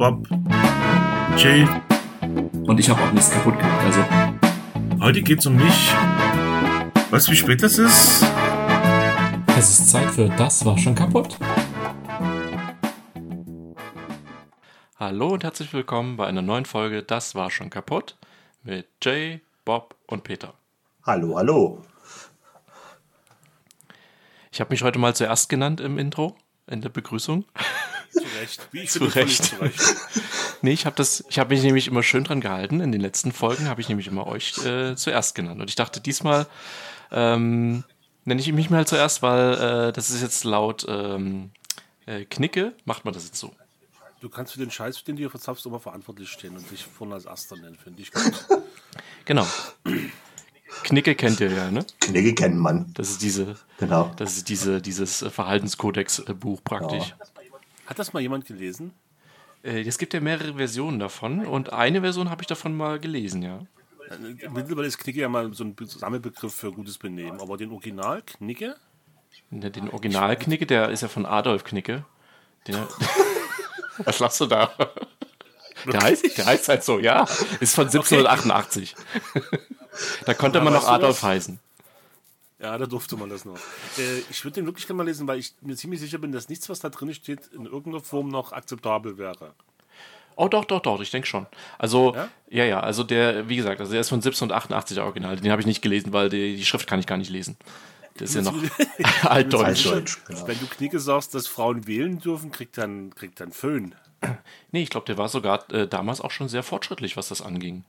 [0.00, 0.26] Bob,
[1.36, 1.68] Jay.
[2.22, 3.84] Und ich habe auch nichts kaputt gemacht.
[3.84, 4.02] Also.
[4.98, 5.92] Heute geht's um mich.
[7.10, 8.24] Weißt du, wie spät das ist?
[9.58, 11.36] Es ist Zeit für Das war schon kaputt.
[14.98, 18.16] Hallo und herzlich willkommen bei einer neuen Folge Das war schon kaputt
[18.62, 20.54] mit Jay, Bob und Peter.
[21.04, 21.82] Hallo, hallo.
[24.50, 27.44] Ich habe mich heute mal zuerst genannt im Intro, in der Begrüßung.
[28.12, 28.68] Zu Recht.
[28.72, 29.44] Wie ich Zu finde, Recht.
[29.44, 29.80] zu Recht.
[30.62, 32.80] Nee, ich habe das, ich habe mich nämlich immer schön dran gehalten.
[32.80, 35.58] In den letzten Folgen habe ich nämlich immer euch äh, zuerst genannt.
[35.60, 36.46] Und ich dachte, diesmal
[37.10, 37.82] ähm,
[38.26, 39.54] nenne ich mich mal zuerst, weil
[39.88, 41.50] äh, das ist jetzt laut ähm,
[42.04, 43.54] äh, Knicke, macht man das jetzt so.
[44.20, 47.14] Du kannst für den Scheiß, den du hier verzapfst, immer verantwortlich stehen und dich vorne
[47.14, 48.46] als Erster nennen, finde ich gut.
[49.26, 49.46] Genau.
[50.82, 51.84] Knicke kennt ihr ja, ne?
[52.00, 52.92] Knigge kennt man.
[52.94, 54.12] Das ist diese, Genau.
[54.16, 57.14] das ist diese, dieses Verhaltenskodex-Buch praktisch.
[57.90, 58.92] Hat das mal jemand gelesen?
[59.64, 63.42] Äh, Es gibt ja mehrere Versionen davon und eine Version habe ich davon mal gelesen,
[63.42, 63.58] ja.
[64.08, 67.72] Äh, Mittlerweile ist Knicke ja mal so ein Be- Sammelbegriff für gutes Benehmen, aber den
[67.72, 68.76] Original Knicke?
[69.50, 72.04] Den Original-Knicke, der ist ja von Adolf Knicke.
[72.68, 72.76] Den,
[74.04, 74.70] was lachst du da?
[75.92, 77.24] Der heißt, der heißt halt so, ja.
[77.58, 78.94] Ist von 1788.
[80.26, 81.58] da konnte man noch Adolf heißen.
[82.60, 83.56] Ja, da durfte man das noch.
[83.98, 86.48] Äh, ich würde den wirklich gerne mal lesen, weil ich mir ziemlich sicher bin, dass
[86.48, 89.54] nichts, was da drin steht, in irgendeiner Form noch akzeptabel wäre.
[90.36, 91.46] Oh, doch, doch, doch, ich denke schon.
[91.78, 92.28] Also, Ja?
[92.50, 92.64] ja?
[92.64, 95.36] ja, also der, wie gesagt, also der ist von 1788 der Original.
[95.36, 97.56] Den habe ich nicht gelesen, weil die, die Schrift kann ich gar nicht lesen.
[98.16, 98.54] Das ist ja noch
[99.24, 99.86] altdeutsch.
[99.86, 100.46] Altdeutsch, genau.
[100.46, 103.94] Wenn du Knicke sagst, dass Frauen wählen dürfen, kriegt dann, kriegt dann Föhn.
[104.72, 107.84] Nee, ich glaube, der war sogar äh, damals auch schon sehr fortschrittlich, was das anging.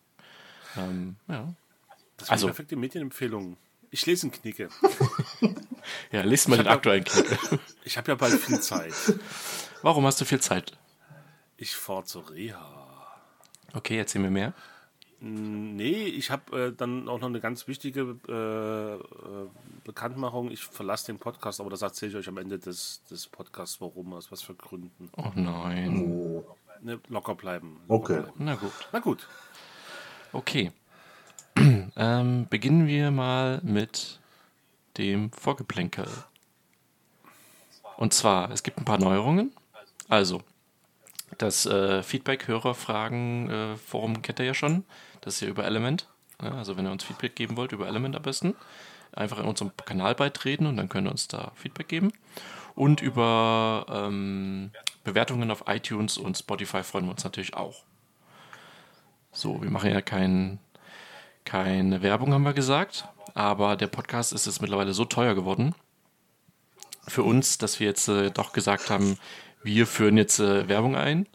[0.78, 1.54] Ähm, ja.
[2.18, 3.58] Das Also- wäre also, perfekte Medienempfehlung.
[3.92, 4.70] Ich lese einen Knicke.
[6.12, 7.60] Ja, lest mal den hab ja- aktuellen Knicke.
[7.84, 8.94] Ich habe ja bald viel Zeit.
[9.82, 10.78] Warum hast du viel Zeit?
[11.58, 13.18] Ich fahre zur Reha.
[13.74, 14.54] Okay, erzähl mir mehr.
[15.20, 19.48] Nee, ich habe äh, dann auch noch eine ganz wichtige äh, äh,
[19.84, 20.52] Bekanntmachung.
[20.52, 24.14] Ich verlasse den Podcast, aber das erzähle ich euch am Ende des, des Podcasts, warum,
[24.14, 25.10] aus was für Gründen.
[25.18, 26.06] Oh nein.
[26.12, 27.80] Oh, Ne, locker bleiben.
[27.88, 28.22] Locker Okay.
[28.24, 28.34] Bleiben.
[28.46, 28.72] Na gut.
[28.92, 29.28] Na gut.
[30.32, 30.72] Okay.
[32.02, 34.20] Ähm, beginnen wir mal mit
[34.98, 36.08] dem Vorgeplänkel.
[37.96, 39.54] Und zwar, es gibt ein paar Neuerungen.
[40.10, 40.42] Also,
[41.38, 44.84] das äh, Feedback-Hörerfragen-Forum kennt ihr ja schon.
[45.22, 46.08] Das ist ja über Element.
[46.42, 48.56] Ja, also, wenn ihr uns Feedback geben wollt, über Element am besten.
[49.14, 52.14] Einfach in unserem Kanal beitreten und dann könnt ihr uns da Feedback geben.
[52.74, 54.72] Und über ähm,
[55.04, 57.84] Bewertungen auf iTunes und Spotify freuen wir uns natürlich auch.
[59.32, 60.58] So, wir machen ja kein,
[61.46, 63.08] keine Werbung, haben wir gesagt.
[63.34, 65.74] Aber der Podcast ist jetzt mittlerweile so teuer geworden
[67.08, 69.18] für uns, dass wir jetzt äh, doch gesagt haben,
[69.64, 71.28] wir führen jetzt äh, Werbung ein.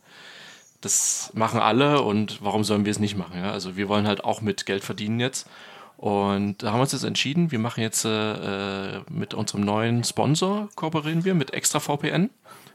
[0.81, 3.39] Das machen alle und warum sollen wir es nicht machen?
[3.39, 3.51] Ja?
[3.51, 5.49] Also wir wollen halt auch mit Geld verdienen jetzt.
[5.97, 10.69] Und da haben wir uns jetzt entschieden, wir machen jetzt äh, mit unserem neuen Sponsor,
[10.77, 12.31] kooperieren wir mit Extra VPN,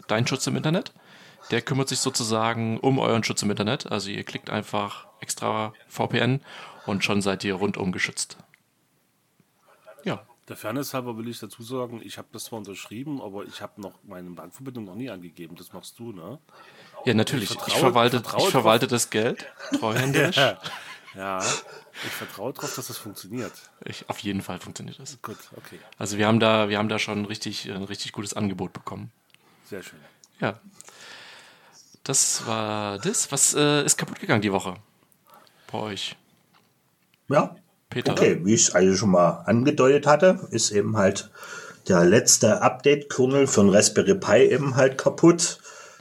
[0.08, 0.92] Dein Schutz im Internet.
[1.52, 3.92] Der kümmert sich sozusagen um euren Schutz im Internet.
[3.92, 6.42] Also ihr klickt einfach Extra VPN
[6.86, 8.38] und schon seid ihr rundum geschützt.
[10.04, 13.62] Ja, Der Fairness halber will ich dazu sagen, ich habe das zwar unterschrieben, aber ich
[13.62, 15.56] habe noch meine Bankverbindung noch nie angegeben.
[15.56, 16.40] Das machst du, ne?
[17.06, 17.52] ja natürlich.
[17.52, 19.46] Ich Ich, verwalte, vertraue ich verwalte das Geld
[19.80, 20.38] treuhänderisch.
[21.14, 23.52] Ja, ich vertraue darauf, dass das funktioniert.
[23.84, 25.22] Ich, auf jeden Fall funktioniert das.
[25.22, 25.78] Gut, okay.
[25.98, 29.12] Also wir haben da, wir haben da schon richtig, ein richtig gutes Angebot bekommen.
[29.66, 30.00] Sehr schön.
[30.40, 30.60] Ja.
[32.04, 33.32] Das war das.
[33.32, 34.76] Was äh, ist kaputt gegangen die Woche?
[35.72, 36.16] Bei euch.
[37.32, 37.56] Ja,
[37.90, 38.12] Peter.
[38.12, 38.40] okay.
[38.44, 41.30] Wie ich es also schon mal angedeutet hatte, ist eben halt
[41.88, 45.60] der letzte Update-Kernel von Raspberry Pi eben halt kaputt,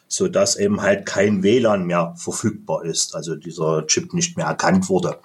[0.09, 3.15] sodass eben halt kein WLAN mehr verfügbar ist.
[3.15, 5.19] Also dieser Chip nicht mehr erkannt wurde.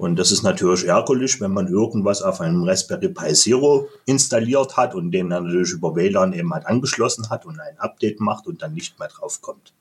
[0.00, 4.94] Und das ist natürlich ärgerlich, wenn man irgendwas auf einem Raspberry Pi Zero installiert hat
[4.94, 8.62] und den dann natürlich über WLAN eben halt angeschlossen hat und ein Update macht und
[8.62, 9.74] dann nicht mehr draufkommt.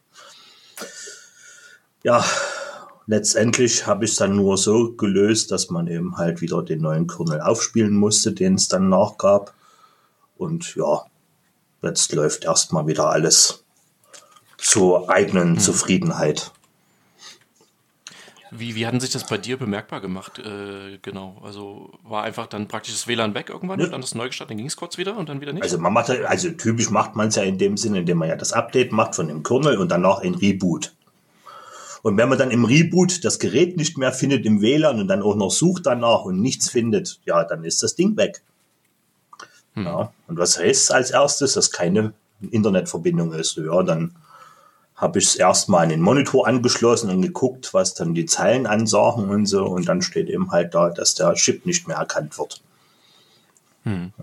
[2.04, 2.24] Ja,
[3.09, 7.07] letztendlich habe ich es dann nur so gelöst, dass man eben halt wieder den neuen
[7.07, 9.53] Kernel aufspielen musste, den es dann nachgab.
[10.38, 11.01] Und ja,
[11.81, 13.63] jetzt läuft erstmal wieder alles
[14.57, 16.51] zur eigenen Zufriedenheit.
[18.51, 20.39] Wie, wie hatten sich das bei dir bemerkbar gemacht?
[20.39, 21.41] Äh, genau.
[21.44, 24.57] Also war einfach dann praktisch das WLAN weg irgendwann und dann das neu gestartet, dann
[24.57, 25.63] ging es kurz wieder und dann wieder nicht?
[25.63, 28.35] Also man macht, also typisch macht man es ja in dem Sinne, indem man ja
[28.35, 30.94] das Update macht von dem Kernel und danach ein Reboot.
[32.01, 35.22] Und wenn man dann im Reboot das Gerät nicht mehr findet im WLAN und dann
[35.22, 38.42] auch noch sucht danach und nichts findet, ja, dann ist das Ding weg.
[39.75, 42.13] Ja, und was heißt als erstes, dass keine
[42.51, 43.57] Internetverbindung ist?
[43.57, 44.16] Ja, dann
[44.96, 49.30] habe ich es erstmal an den Monitor angeschlossen und geguckt, was dann die Zeilen ansagen
[49.30, 49.66] und so.
[49.66, 52.62] Und dann steht eben halt da, dass der Chip nicht mehr erkannt wird.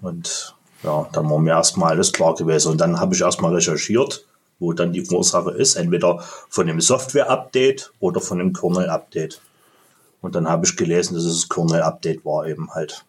[0.03, 2.73] Und ja, dann war mir erstmal alles klar gewesen.
[2.73, 4.27] Und dann habe ich erstmal recherchiert,
[4.59, 5.77] wo dann die Ursache ist.
[5.77, 9.41] Entweder von dem Software-Update oder von dem Kernel-Update.
[10.23, 13.05] Und dann habe ich gelesen, dass es das Kernel-Update war eben halt.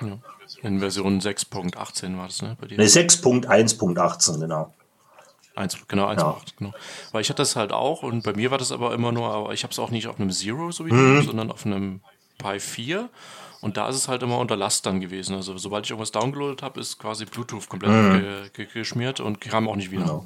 [0.00, 0.18] Ja.
[0.62, 2.56] In Version 6.18 war das, ne?
[2.60, 2.78] Bei dir?
[2.78, 4.72] Ne, 6.1.18, genau.
[5.54, 6.72] Eins, genau, 1.8, genau.
[7.12, 9.54] Weil ich hatte das halt auch und bei mir war das aber immer nur, aber
[9.54, 12.00] ich habe es auch nicht auf einem Zero, so wie du, sondern auf einem
[12.38, 13.08] Pi 4.
[13.66, 15.34] Und da ist es halt immer unter Last dann gewesen.
[15.34, 19.68] Also sobald ich irgendwas downgeloadet habe, ist quasi Bluetooth komplett ge ge geschmiert und kam
[19.68, 20.24] auch nicht wieder.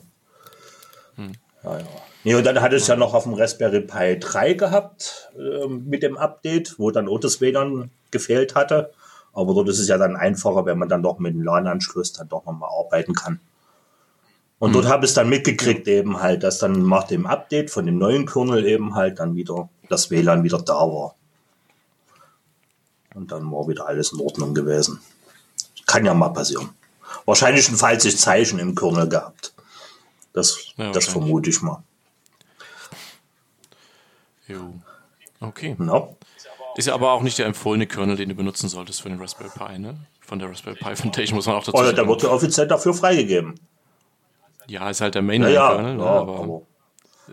[1.65, 1.85] Ja, ja.
[2.23, 5.87] Nee, und dann hatte ich es ja noch auf dem Raspberry Pi 3 gehabt ähm,
[5.89, 8.93] mit dem Update, wo dann das WLAN gefehlt hatte.
[9.33, 12.29] Aber dort ist es ja dann einfacher, wenn man dann doch mit dem LAN-Anschluss dann
[12.29, 13.41] doch nochmal arbeiten kann.
[14.59, 17.87] Und dort habe ich es dann mitgekriegt eben halt, dass dann nach dem Update von
[17.87, 21.15] dem neuen Kernel eben halt dann wieder das WLAN wieder da war.
[23.21, 24.99] Und dann war wieder alles in Ordnung gewesen.
[25.87, 26.71] Kann ja mal passieren.
[27.27, 29.53] Wahrscheinlich ein falsches Zeichen im Kernel gehabt.
[30.33, 31.83] Das, Ja, das vermute ich mal.
[34.49, 34.73] Jo.
[35.41, 35.77] Okay.
[35.79, 36.09] Ja.
[36.77, 39.51] Ist ja aber auch nicht der empfohlene Kernel, den du benutzen solltest für den Raspberry
[39.51, 39.97] Pi, ne?
[40.21, 42.09] Von der Raspberry Pi Foundation muss man auch dazu Oder der sagen.
[42.09, 43.61] wird ja offiziell dafür freigegeben.
[44.67, 46.03] Ja, ist halt der Mainline-Kernel, ja, ne?
[46.03, 46.63] ja aber, aber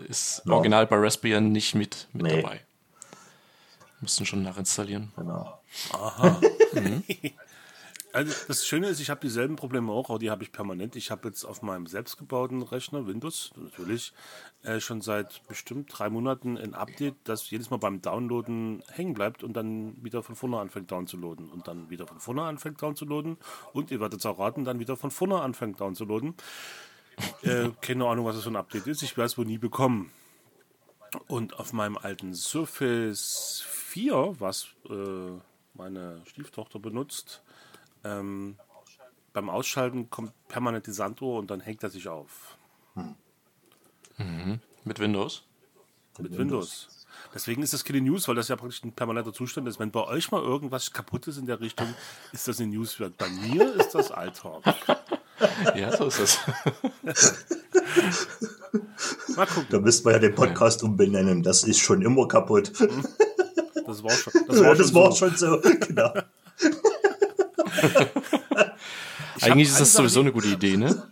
[0.06, 2.42] ist original bei Raspbian nicht mit, mit Nee.
[2.42, 2.60] dabei.
[4.00, 5.12] Mussten schon nachinstallieren.
[5.16, 5.57] genau.
[8.12, 10.96] Also das Schöne ist, ich habe dieselben Probleme auch, aber die habe ich permanent.
[10.96, 14.12] Ich habe jetzt auf meinem selbstgebauten Rechner, Windows natürlich,
[14.62, 19.44] äh, schon seit bestimmt drei Monaten ein Update, das jedes Mal beim Downloaden hängen bleibt
[19.44, 23.36] und dann wieder von vorne anfängt downzuladen und dann wieder von vorne anfängt downzuladen
[23.72, 26.34] und ihr werdet es auch raten, dann wieder von vorne anfängt downzuladen.
[27.42, 29.02] Äh, keine Ahnung, was das für ein Update ist.
[29.02, 30.10] Ich werde es wohl nie bekommen.
[31.26, 35.38] Und auf meinem alten Surface 4, was äh,
[35.78, 37.42] meine Stieftochter benutzt,
[38.04, 38.56] ähm,
[39.32, 42.56] beim Ausschalten kommt permanent die Sanduhr und dann hängt er sich auf.
[44.84, 45.44] Mit Windows?
[46.18, 46.88] Mit Windows.
[47.34, 49.78] Deswegen ist das keine News, weil das ja praktisch ein permanenter Zustand ist.
[49.78, 51.88] Wenn bei euch mal irgendwas kaputt ist in der Richtung,
[52.32, 53.00] ist das eine News.
[53.16, 54.62] Bei mir ist das Alltag.
[55.76, 56.38] Ja, so ist es.
[59.36, 59.66] Mal gucken.
[59.70, 61.42] Da müssten wir ja den Podcast umbenennen.
[61.42, 62.72] Das ist schon immer kaputt.
[63.88, 65.16] Das war schon, das Das war war, schon, das war so.
[65.16, 65.70] schon so.
[65.86, 66.12] Genau.
[69.40, 71.10] Eigentlich ist das sowieso eine gute Idee, ne?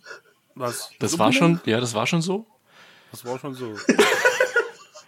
[0.54, 0.90] Was?
[0.98, 2.46] Das war schon, ja, das war schon so.
[3.12, 3.74] Das war schon so.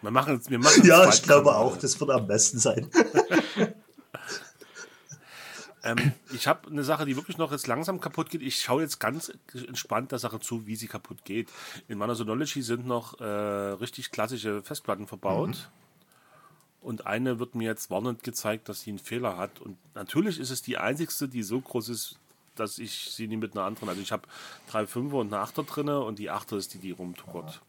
[0.01, 2.89] Wir machen jetzt, wir machen Ja, ich glaube auch, das wird am besten sein.
[5.83, 8.43] Ähm, ich habe eine Sache, die wirklich noch jetzt langsam kaputt geht.
[8.43, 9.33] Ich schaue jetzt ganz
[9.67, 11.49] entspannt der Sache zu, wie sie kaputt geht.
[11.89, 15.69] In meiner Synology sind noch äh, richtig klassische Festplatten verbaut.
[16.81, 19.61] Und eine wird mir jetzt warnend gezeigt, dass sie einen Fehler hat.
[19.61, 22.17] Und natürlich ist es die einzigste, die so groß ist,
[22.55, 23.89] dass ich sie nie mit einer anderen.
[23.89, 24.23] Also ich habe
[24.71, 27.61] drei Fünfer und eine Achter drinne und die Achter ist die, die rumtuckert.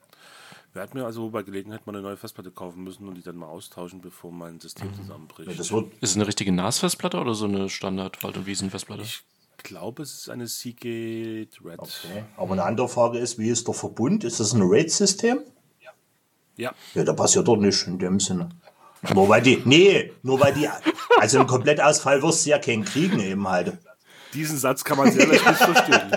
[0.73, 3.47] Werde mir also bei Gelegenheit mal eine neue Festplatte kaufen müssen und die dann mal
[3.47, 5.59] austauschen, bei mein System zusammenbricht.
[5.59, 9.01] Das wird, Ist es eine richtige NAS-Festplatte oder so eine Standard-Wald- und Wiesen-Festplatte?
[9.01, 9.23] Ich
[9.63, 11.79] glaube, es ist eine Seagate Red.
[11.79, 12.23] okay.
[12.38, 14.23] Aber eine andere Frage ist, wie ist der Verbund?
[14.23, 15.39] Ist das ein RAID-System?
[16.55, 18.50] Ja, Ja, da passiert doch nicht in dem Sinne.
[19.13, 20.68] Nur weil die, nee, nur weil die,
[21.20, 23.77] also einen Komplettausfall wirst du ja keinen kriegen eben halt.
[24.34, 26.12] diesen Satz kann man sehr leicht missverstehen.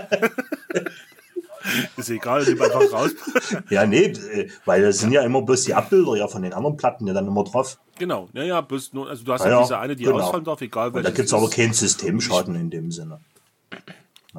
[1.97, 3.11] ist egal, nimm einfach raus.
[3.71, 6.77] Ja, nee, äh, weil da sind ja immer bloß die Abbilder ja von den anderen
[6.77, 7.79] Platten ja dann immer drauf.
[7.99, 10.19] Genau, ja, ja, bis nur, also du hast Ja, ja, diese eine, die genau.
[10.19, 13.21] ausfallen darf, egal Und da gibt es aber keinen Systemschaden in dem Sinne.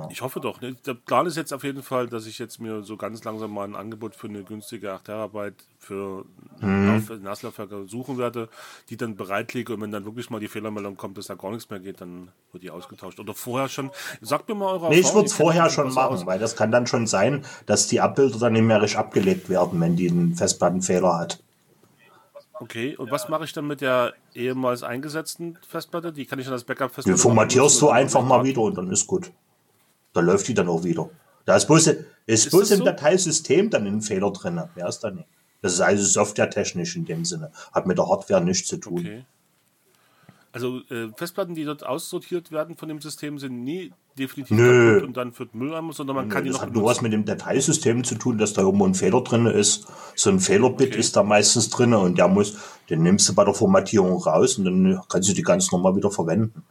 [0.09, 0.59] Ich hoffe doch.
[0.59, 0.75] Ne?
[0.87, 3.63] Der Plan ist jetzt auf jeden Fall, dass ich jetzt mir so ganz langsam mal
[3.65, 6.25] ein Angebot für eine günstige 8 Terabyte für
[6.61, 7.03] Mhm.
[7.21, 8.49] NAS-Laufwerke suchen werde,
[8.89, 11.69] die dann bereitlege und wenn dann wirklich mal die Fehlermeldung kommt, dass da gar nichts
[11.69, 13.19] mehr geht, dann wird die ausgetauscht.
[13.19, 13.91] Oder vorher schon.
[14.21, 16.25] Sagt mir mal eure Nee, ich würde es vorher schon machen, aus.
[16.25, 20.09] weil das kann dann schon sein, dass die Abbilder dann numerisch abgelegt werden, wenn die
[20.09, 21.43] einen Festplattenfehler hat.
[22.59, 26.13] Okay, und was mache ich dann mit der ehemals eingesetzten Festplatte?
[26.13, 29.05] Die kann ich dann als Backup-Festplatte Die formatierst du einfach mal wieder und dann ist
[29.05, 29.31] gut.
[30.13, 31.09] Da läuft die dann auch wieder.
[31.45, 32.85] Da ist bloß, ist Ist bloß das im so?
[32.85, 34.61] Dateisystem dann ein Fehler drin.
[34.75, 35.27] Mehr ist da nicht.
[35.61, 37.51] Das ist also softwaretechnisch in dem Sinne.
[37.73, 38.99] Hat mit der Hardware nichts zu tun.
[38.99, 39.25] Okay.
[40.51, 45.03] Also äh, Festplatten, die dort aussortiert werden von dem System, sind nie definitiv Nö.
[45.03, 47.25] und dann den Mülleimer, sondern man kann die Das noch hat nur was mit dem
[47.25, 49.87] Dateisystem zu tun, dass da irgendwo ein Fehler drin ist.
[50.15, 50.99] So ein Fehlerbit Okay.
[50.99, 52.55] ist da meistens drin und der muss,
[52.87, 56.11] den nimmst du bei der Formatierung raus und dann kannst du die ganz normal wieder
[56.11, 56.63] verwenden.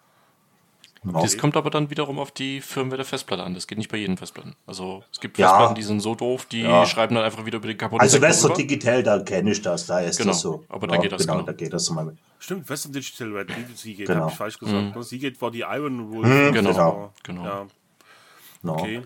[1.05, 3.55] Das kommt aber dann wiederum auf die Firmware der Festplatte an.
[3.55, 4.55] Das geht nicht bei jedem Festplatten.
[4.67, 5.49] Also es gibt Ja.
[5.49, 6.87] Festplatten, die sind so doof, die Ja.
[6.87, 8.63] schreiben dann einfach wieder über den kaputten Also Western rüber.
[8.63, 10.65] Digital, da kenne ich das, da ist Genau, das so.
[10.69, 11.35] aber da geht das, genau.
[11.35, 11.47] genau.
[11.47, 12.17] Da geht das mal mit.
[12.39, 14.21] Stimmt, Western Digital Red, die Seagate, Genau.
[14.21, 14.95] habe ich falsch gesagt.
[14.97, 15.03] ne?
[15.03, 16.27] Seagate war die Iron Wolf.
[16.29, 17.13] Mhm, Genau, genau.
[17.25, 17.45] genau.
[17.45, 17.67] Ja,
[18.63, 18.73] No.
[18.75, 19.03] okay.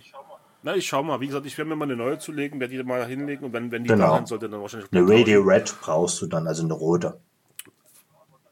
[0.62, 1.18] Na, ich schau mal.
[1.20, 3.70] Wie gesagt, ich werde mir mal eine neue zulegen, werde die mal hinlegen und wenn,
[3.70, 4.04] wenn die Genau.
[4.08, 5.48] da sein sollte, dann wahrscheinlich Eine Radio tauschen.
[5.50, 7.18] Red brauchst du dann, also eine rote.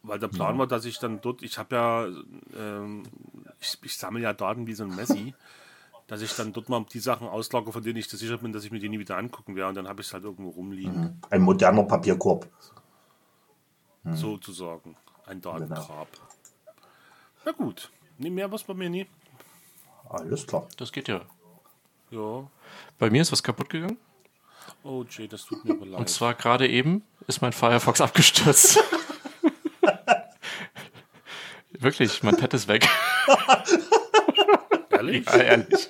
[0.07, 2.07] Weil der Plan war, dass ich dann dort, ich habe ja,
[2.59, 3.05] ähm,
[3.65, 5.35] ich, ich sammle ja Daten wie so ein Messi,
[6.07, 8.71] dass ich dann dort mal die Sachen auslagere, von denen ich sicher bin, dass ich
[8.71, 11.43] mir die nie wieder angucken werde und dann habe ich es halt irgendwo rumliegen, Ein
[11.43, 12.47] moderner Papierkorb.
[14.13, 14.97] sozusagen.
[15.27, 16.09] Ein Datengrab.
[17.47, 19.07] Na gut, nee, mehr was bei mir nie.
[20.09, 20.67] Alles klar.
[20.77, 21.23] Das geht ja.
[22.11, 22.47] Ja.
[22.99, 23.97] Bei mir ist was kaputt gegangen.
[24.83, 26.01] Oh Jay, das tut mir aber leid.
[26.01, 28.79] Und zwar gerade eben ist mein Firefox abgestürzt.
[31.85, 32.89] Wirklich, mein Pad ist weg.
[34.91, 35.27] Ehrlich?
[35.27, 35.89] Ja, ehrlich.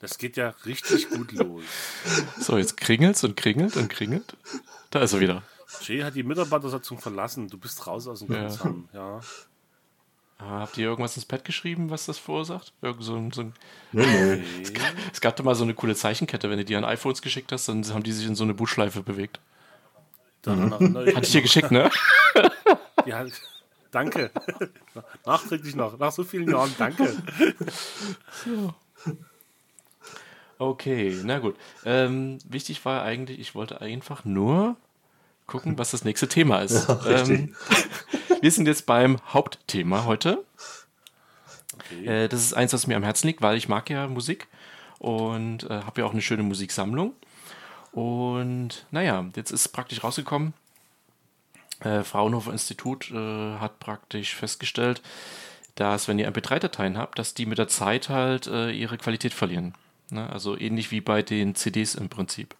[0.00, 1.62] Das geht ja richtig gut los.
[2.38, 4.34] So, jetzt kringelt's und kringelt und kringelt.
[4.90, 5.42] Da ist er wieder.
[5.82, 7.48] Jay hat die Mitarbeitersatzung verlassen.
[7.48, 8.40] Du bist raus aus dem Ja.
[8.44, 8.88] Konzern.
[8.94, 9.20] Ja.
[10.38, 12.72] Ah, Habt ihr irgendwas ins Pad geschrieben, was das verursacht?
[12.80, 13.52] Irgend so ein, so ein,
[13.92, 14.44] Nee, nee.
[15.12, 17.68] es gab da mal so eine coole Zeichenkette, wenn du die an iPhones geschickt hast,
[17.68, 19.40] dann haben die sich in so eine Bootschleife bewegt.
[20.46, 21.90] Na, Hatte ich dir geschickt, ne?
[23.06, 23.24] ja,
[23.96, 24.30] danke.
[25.26, 25.98] Nachträglich noch.
[25.98, 27.16] Nach so vielen Jahren, danke.
[30.58, 31.56] Okay, na gut.
[31.84, 34.76] Ähm, wichtig war eigentlich, ich wollte einfach nur
[35.46, 36.88] gucken, was das nächste Thema ist.
[37.08, 37.54] ähm,
[38.40, 40.44] wir sind jetzt beim Hauptthema heute.
[42.04, 44.46] Äh, das ist eins, was mir am Herzen liegt, weil ich mag ja Musik
[44.98, 47.14] und äh, habe ja auch eine schöne Musiksammlung.
[47.92, 50.52] Und naja, jetzt ist praktisch rausgekommen,
[51.80, 55.02] äh, Fraunhofer Institut äh, hat praktisch festgestellt,
[55.74, 59.74] dass wenn ihr MP3-Dateien habt, dass die mit der Zeit halt äh, ihre Qualität verlieren.
[60.10, 60.28] Ne?
[60.30, 62.54] Also ähnlich wie bei den CDs im Prinzip.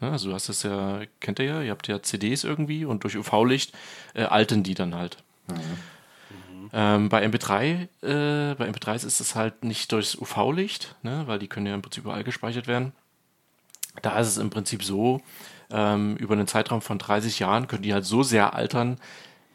[0.00, 0.10] Ne?
[0.10, 3.16] Also du hast es ja, kennt ihr ja, ihr habt ja CDs irgendwie und durch
[3.16, 3.72] UV-Licht
[4.14, 5.18] äh, altern die dann halt.
[6.72, 11.22] Ähm, bei MP3, äh, bei MP3s ist es halt nicht durchs UV-Licht, ne?
[11.26, 12.92] weil die können ja im Prinzip überall gespeichert werden.
[14.02, 15.22] Da ist es im Prinzip so,
[15.70, 18.98] ähm, über einen Zeitraum von 30 Jahren können die halt so sehr altern,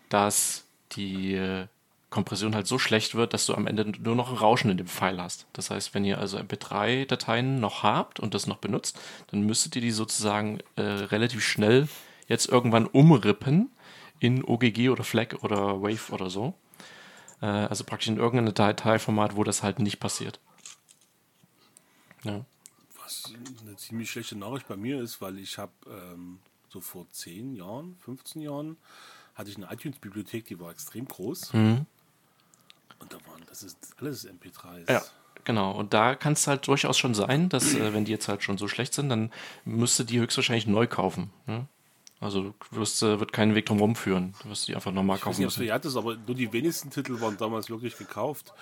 [0.10, 1.68] dass die äh,
[2.10, 4.88] Kompression halt so schlecht wird, dass du am Ende nur noch ein Rauschen in dem
[4.88, 5.48] Pfeil hast.
[5.54, 9.82] Das heißt, wenn ihr also MP3-Dateien noch habt und das noch benutzt, dann müsstet ihr
[9.82, 11.88] die sozusagen äh, relativ schnell
[12.28, 13.72] jetzt irgendwann umrippen
[14.20, 16.54] in OGG oder FLAC oder Wave oder so.
[17.42, 20.40] Äh, also praktisch in irgendeinem Dateiformat, wo das halt nicht passiert.
[22.24, 22.46] Ja.
[23.02, 23.34] Was
[23.82, 28.42] ziemlich schlechte Nachricht bei mir ist, weil ich habe ähm, so vor 10 Jahren, 15
[28.42, 28.78] Jahren,
[29.36, 31.54] hatte ich eine iTunes-Bibliothek, die war extrem groß.
[33.00, 34.92] Und da waren, das ist alles MP3s.
[34.92, 35.02] Ja,
[35.44, 35.72] genau.
[35.72, 38.58] Und da kann es halt durchaus schon sein, dass, äh, wenn die jetzt halt schon
[38.58, 39.32] so schlecht sind, dann
[39.66, 41.32] müsste die höchstwahrscheinlich neu kaufen.
[41.48, 41.68] Ne?
[42.22, 44.36] Also du wirst, äh, wird keinen Weg drum rumführen.
[44.44, 47.20] Du wirst die einfach nochmal Ich weiß kaufen nicht, ob aber nur die wenigsten Titel
[47.20, 48.54] waren damals wirklich gekauft.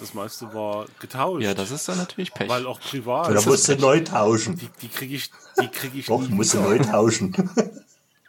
[0.00, 1.44] Das meiste war getauscht.
[1.44, 2.48] Ja, das ist dann natürlich Pech.
[2.48, 3.32] Weil auch privat.
[3.32, 4.56] Da musst du neu tauschen.
[4.56, 5.30] die die kriege ich,
[5.60, 7.32] die krieg ich Doch, nie musst du neu tauschen.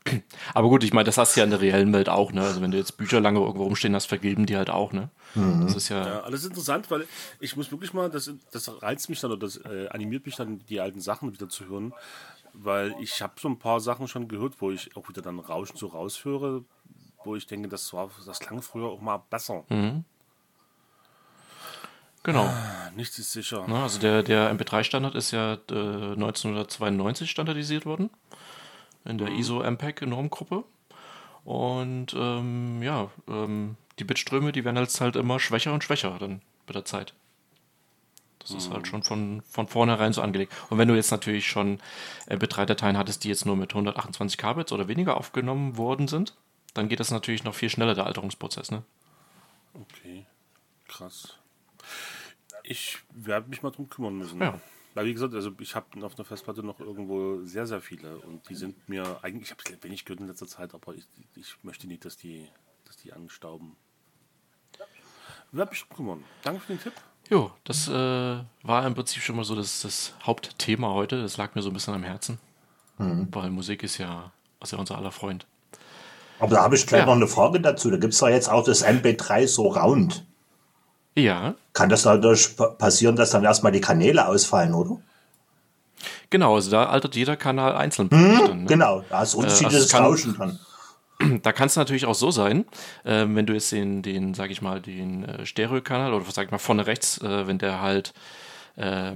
[0.53, 2.43] Aber gut, ich meine, das hast du ja in der reellen Welt auch, ne?
[2.43, 5.09] Also wenn du jetzt Bücher lange irgendwo rumstehen hast, vergeben die halt auch, ne?
[5.33, 7.07] Das ist ja, Ja, alles interessant, weil
[7.39, 10.63] ich muss wirklich mal, das, das reizt mich dann oder das äh, animiert mich dann,
[10.69, 11.93] die alten Sachen wieder zu hören,
[12.57, 15.77] weil ich habe so ein paar Sachen schon gehört, wo ich auch wieder dann Rauschen
[15.77, 16.63] so raushöre,
[17.23, 19.63] wo ich denke, das war, das klang früher auch mal besser.
[22.23, 22.49] genau.
[22.95, 23.67] Nichts ist sicher.
[23.67, 23.81] Ne?
[23.81, 28.09] Also der, der MP3-Standard ist ja äh, 1992 standardisiert worden
[29.05, 30.63] in der ISO-MPEG-Normgruppe.
[31.43, 36.41] Und ähm, ja, ähm, die Bitströme, die werden jetzt halt immer schwächer und schwächer dann
[36.67, 37.13] mit der Zeit.
[38.45, 40.53] Das ist halt schon von, von vornherein so angelegt.
[40.69, 41.79] Und wenn du jetzt natürlich schon
[42.27, 46.35] MP3-Dateien hattest, die jetzt nur mit 128 Kbits oder weniger aufgenommen worden sind,
[46.75, 48.69] dann geht das natürlich noch viel schneller, der Alterungsprozess.
[48.69, 48.83] Ne?
[49.73, 50.27] Okay,
[50.87, 51.39] krass.
[52.61, 54.39] Ich werde mich mal drum kümmern müssen.
[54.39, 54.59] Ja.
[54.93, 58.47] Weil wie gesagt, also ich habe auf einer Festplatte noch irgendwo sehr, sehr viele und
[58.47, 61.57] die sind mir eigentlich, ich habe es wenig gehört in letzter Zeit, aber ich, ich
[61.63, 62.47] möchte nicht, dass die,
[62.85, 63.75] dass die anstauben.
[65.51, 66.23] Werde mich drum kümmern.
[66.43, 66.93] Danke für den Tipp.
[67.29, 71.21] Jo, das äh, war im Prinzip schon mal so das, das Hauptthema heute.
[71.21, 72.37] Das lag mir so ein bisschen am Herzen.
[72.97, 75.45] Weil Musik ist ja, ist ja unser aller Freund.
[76.39, 77.05] Aber da habe ich gleich Ja.
[77.07, 77.89] noch eine Frage dazu.
[77.91, 80.23] Da gibt es doch jetzt auch das MP3 so Round.
[81.17, 84.97] Ja, Kann das dadurch pa- passieren, dass dann erstmal die Kanäle ausfallen, oder?
[86.29, 86.55] genau.
[86.55, 88.09] Also da altert jeder Kanal einzeln.
[88.09, 88.65] praktisch dann, ne?
[88.65, 90.59] Genau, da ist also unterschiedliches es kann- Rauschen dann.
[91.43, 92.65] da kann es natürlich auch so sein,
[93.03, 96.51] äh, wenn du jetzt den, den sag ich mal, den äh, Stereokanal oder sag ich
[96.51, 98.13] mal vorne rechts, äh, wenn der halt,
[98.75, 99.13] äh,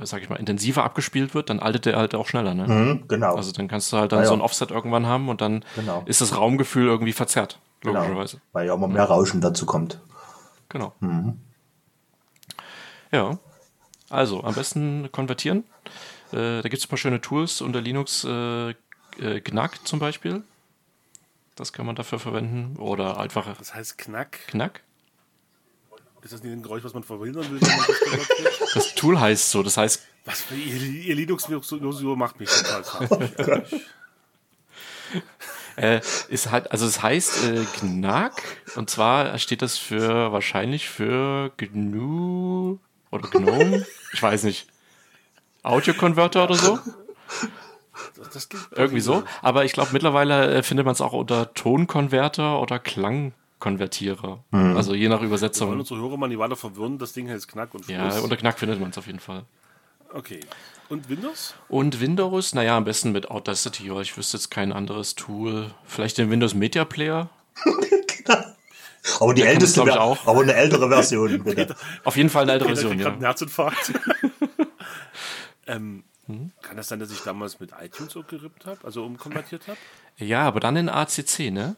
[0.00, 2.66] sag ich mal, intensiver abgespielt wird, dann altert der halt auch schneller, ne?
[2.66, 3.34] Mhm, genau.
[3.36, 6.02] Also dann kannst du halt dann Ja, so ein Offset irgendwann haben und dann Genau.
[6.06, 8.00] ist das Raumgefühl irgendwie verzerrt, genau.
[8.00, 8.40] logischerweise.
[8.52, 10.00] Weil ja immer mehr Rauschen dazu kommt.
[10.70, 10.94] Genau.
[11.00, 11.38] Mhm.
[13.12, 13.38] Ja.
[14.10, 15.64] Also, am besten konvertieren.
[16.32, 20.42] Äh, da gibt es ein paar schöne Tools unter Linux, äh, äh, Knack zum Beispiel.
[21.58, 22.76] Das kann man dafür verwenden.
[22.76, 24.38] Oder einfach Das heißt Knack.
[24.46, 24.82] Knack.
[26.22, 27.60] Ist das nicht ein Geräusch, was man verhindern will?
[27.60, 28.74] wenn man das?
[28.74, 33.82] Das Tool heißt so, das heißt, was für ihr, ihr Linux-Virtuosio macht mich total fertig.
[35.76, 38.42] äh, ist halt, also es heißt äh, Knack
[38.76, 42.78] und zwar steht das für wahrscheinlich für GNU
[43.10, 44.68] oder GNOME, ich weiß nicht,
[45.62, 46.78] Audio-Converter oder so.
[48.16, 49.22] Das, das geht Irgendwie so.
[49.42, 54.44] Aber ich glaube, mittlerweile äh, findet man es auch unter Tonkonverter oder Klangkonvertierer.
[54.52, 55.70] Also je nach Übersetzung.
[55.78, 56.98] unsere Hörer mal nicht weiter verwirren.
[56.98, 57.96] Das Ding heißt Knack und Schluss.
[57.96, 59.44] Ja, unter Knack findet man es auf jeden Fall.
[60.14, 60.40] okay.
[60.90, 61.54] Und Windows?
[61.68, 65.70] Und Windows, naja, am besten mit Audacity, weil ich wüsste jetzt kein anderes Tool.
[65.84, 67.28] Vielleicht den Windows Media Player.
[69.20, 70.26] Aber die das, älteste, Ver- auch.
[70.26, 71.74] aber eine ältere Version, bitte.
[72.04, 73.08] Auf jeden Fall eine ältere da Version, ja.
[73.08, 73.92] einen Herzinfarkt.
[75.66, 76.04] ähm,
[76.60, 79.78] Kann das sein, dass ich damals mit iTunes so gerippt habe, also umkonvertiert habe?
[80.18, 81.76] Ja, aber dann in ACC, ne?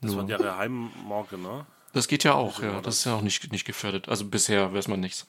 [0.00, 1.66] Das war deren Heimmarke, ne?
[1.92, 2.80] Das geht ja auch, ja.
[2.80, 4.08] Das ist ja auch nicht, nicht gefährdet.
[4.08, 5.26] Also bisher weiß man nichts.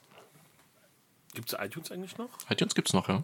[1.34, 2.30] Gibt es iTunes eigentlich noch?
[2.50, 3.24] iTunes gibt's noch, ja.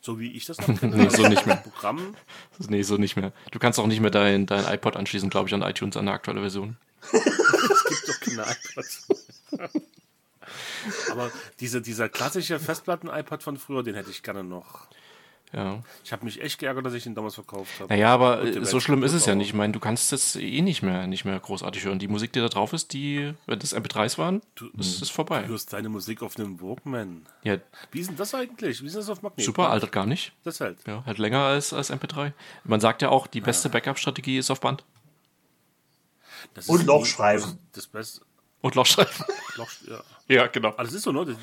[0.00, 0.96] So wie ich das noch kenne?
[0.96, 1.56] Nee, so nicht mehr.
[1.56, 2.14] Programm.
[2.68, 3.32] Nee, so nicht mehr.
[3.50, 6.12] Du kannst auch nicht mehr dein, dein iPod anschließen, glaube ich, an iTunes, an eine
[6.12, 6.76] aktuelle Version.
[7.12, 9.19] doch keine iPods.
[11.60, 14.88] Diese, dieser klassische Festplatten-iPod von früher, den hätte ich gerne noch.
[15.52, 15.82] Ja.
[16.04, 17.92] Ich habe mich echt geärgert, dass ich ihn damals verkauft habe.
[17.92, 19.48] Naja, aber so Welt schlimm ist es ja nicht.
[19.48, 21.98] Ich meine, du kannst es eh nicht mehr, nicht mehr großartig hören.
[21.98, 24.42] Die Musik, die da drauf ist, die, wenn das MP3s waren,
[24.78, 25.42] ist, ist vorbei.
[25.42, 27.26] Du hörst deine Musik auf einem Walkman.
[27.42, 27.56] Ja,
[27.90, 28.80] Wie ist denn das eigentlich?
[28.80, 29.44] Wie ist das auf Magnet?
[29.44, 30.32] super, altert gar nicht.
[30.44, 30.78] Das hält.
[30.86, 32.32] Ja, halt länger als, als MP3.
[32.62, 34.84] Man sagt ja auch, die beste Backup-Strategie ist auf Band.
[36.54, 37.58] Das Und ist Lochstreifen.
[37.72, 38.22] Das Beste.
[38.62, 39.24] Und Lochstreifen.
[39.56, 40.00] Loch, ja.
[40.28, 40.68] ja, genau.
[40.68, 41.36] Aber das ist so, ne?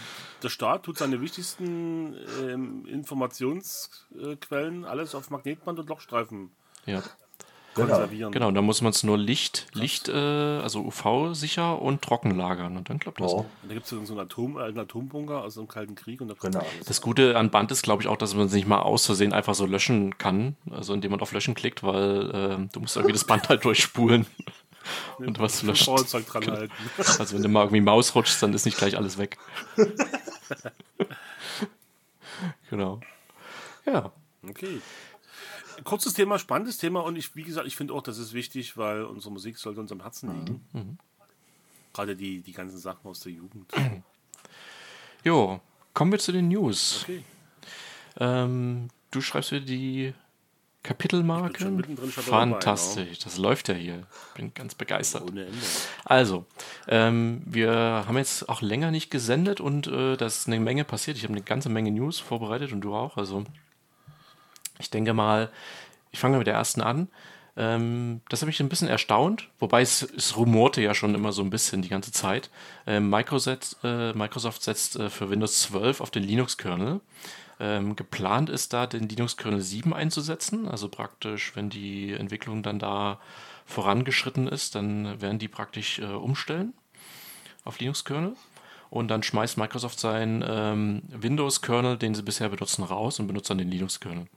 [0.43, 6.51] Der- Staat tut seine wichtigsten ähm, Informationsquellen alles auf Magnetband und Lochstreifen
[6.85, 7.01] Ja.
[7.73, 8.31] konservieren.
[8.31, 12.89] Genau, da muss man es nur Licht, Licht, äh, also UV-sicher und trocken lagern und
[12.89, 13.31] dann klappt das.
[13.33, 16.27] Ja, Und da gibt es so einen Atom, alten Atombunker aus dem Kalten Krieg und
[16.29, 16.65] da kommt Genau.
[16.65, 16.85] alles.
[16.85, 19.33] Das Gute an Band ist, glaube ich, auch, dass man es nicht mal aus Versehen
[19.33, 23.13] einfach so löschen kann, also indem man auf Löschen klickt, weil ähm, du musst irgendwie
[23.13, 24.25] das Band halt durchspulen
[25.17, 25.85] und was löschen.
[25.85, 26.73] Bauerzeug dran halten.
[26.97, 29.37] Also wenn du mal irgendwie Maus rutschst, dann ist nicht gleich alles weg.
[32.69, 33.01] genau.
[33.85, 34.11] Ja.
[34.47, 34.81] Okay.
[35.83, 39.03] Kurzes Thema, spannendes Thema und ich, wie gesagt, ich finde auch, das ist wichtig, weil
[39.03, 40.97] unsere Musik sollte uns am Herzen liegen.
[41.93, 43.71] Gerade die, die ganzen Sachen aus der Jugend.
[45.23, 45.59] Jo,
[45.93, 47.03] kommen wir zu den News.
[47.03, 47.23] Okay.
[48.19, 50.13] Ähm, du schreibst wieder die
[50.83, 51.83] Kapitelmarken.
[52.09, 54.03] Fantastisch, das läuft ja hier.
[54.35, 55.23] Bin ganz begeistert.
[55.23, 55.57] Ohne Ende.
[56.05, 56.45] Also,
[56.87, 61.17] ähm, wir haben jetzt auch länger nicht gesendet und äh, da ist eine Menge passiert.
[61.17, 63.17] Ich habe eine ganze Menge News vorbereitet und du auch.
[63.17, 63.43] Also,
[64.79, 65.49] ich denke mal,
[66.11, 67.09] ich fange mit der ersten an.
[67.57, 71.41] Ähm, das habe ich ein bisschen erstaunt, wobei es, es rumorte ja schon immer so
[71.41, 72.51] ein bisschen die ganze Zeit.
[72.85, 77.01] Ähm, Microsoft, äh, Microsoft setzt äh, für Windows 12 auf den Linux-Kernel.
[77.59, 80.67] Ähm, geplant ist da, den Linux-Kernel 7 einzusetzen.
[80.67, 83.19] Also praktisch, wenn die Entwicklung dann da
[83.65, 86.73] vorangeschritten ist, dann werden die praktisch äh, umstellen
[87.63, 88.35] auf Linux-Kernel.
[88.89, 93.57] Und dann schmeißt Microsoft seinen ähm, Windows-Kernel, den sie bisher benutzen, raus und benutzt dann
[93.57, 94.27] den Linux-Kernel.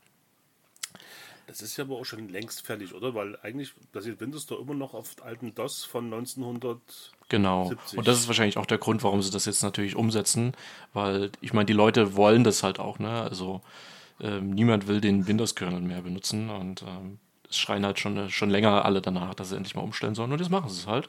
[1.50, 3.12] Das ist ja aber auch schon längst fertig, oder?
[3.14, 6.78] Weil eigentlich basiert Windows doch immer noch auf alten DOS von 1900.
[7.28, 7.68] Genau.
[7.68, 7.98] 70.
[7.98, 10.52] Und das ist wahrscheinlich auch der Grund, warum sie das jetzt natürlich umsetzen,
[10.92, 13.22] weil ich meine, die Leute wollen das halt auch, ne?
[13.22, 13.62] Also
[14.20, 18.84] ähm, niemand will den Windows-Kernel mehr benutzen und ähm, es schreien halt schon, schon länger
[18.84, 21.08] alle danach, dass sie endlich mal umstellen sollen und jetzt machen sie es halt.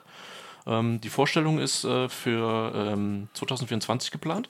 [0.65, 4.49] Ähm, die Vorstellung ist äh, für ähm, 2024 geplant.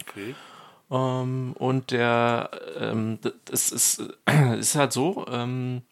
[0.00, 0.34] Okay.
[0.90, 5.82] Ähm, und der, ähm, das ist, äh, ist halt so, ähm,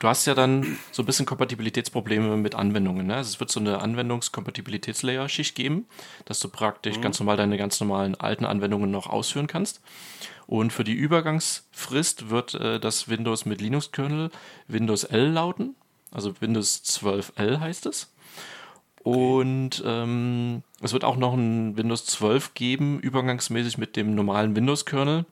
[0.00, 3.06] du hast ja dann so ein bisschen Kompatibilitätsprobleme mit Anwendungen.
[3.06, 3.16] Ne?
[3.16, 5.86] Also es wird so eine Anwendungskompatibilitätslayer-Schicht geben,
[6.24, 9.80] dass du praktisch ganz normal deine ganz normalen alten Anwendungen noch ausführen kannst.
[10.46, 14.30] Und für die Übergangsfrist wird äh, das Windows mit Linux-Kernel
[14.68, 15.74] Windows L lauten.
[16.10, 18.13] Also Windows 12L heißt es.
[19.04, 25.26] Und ähm, es wird auch noch ein Windows 12 geben, übergangsmäßig mit dem normalen Windows-Kernel.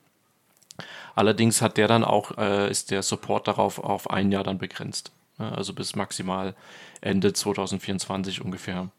[1.14, 5.10] Allerdings hat der dann auch, äh, ist der Support darauf auf ein Jahr dann begrenzt.
[5.38, 6.54] Also bis maximal
[7.00, 8.90] Ende 2024 ungefähr.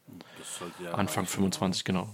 [0.82, 2.08] Ja Anfang 25, genau.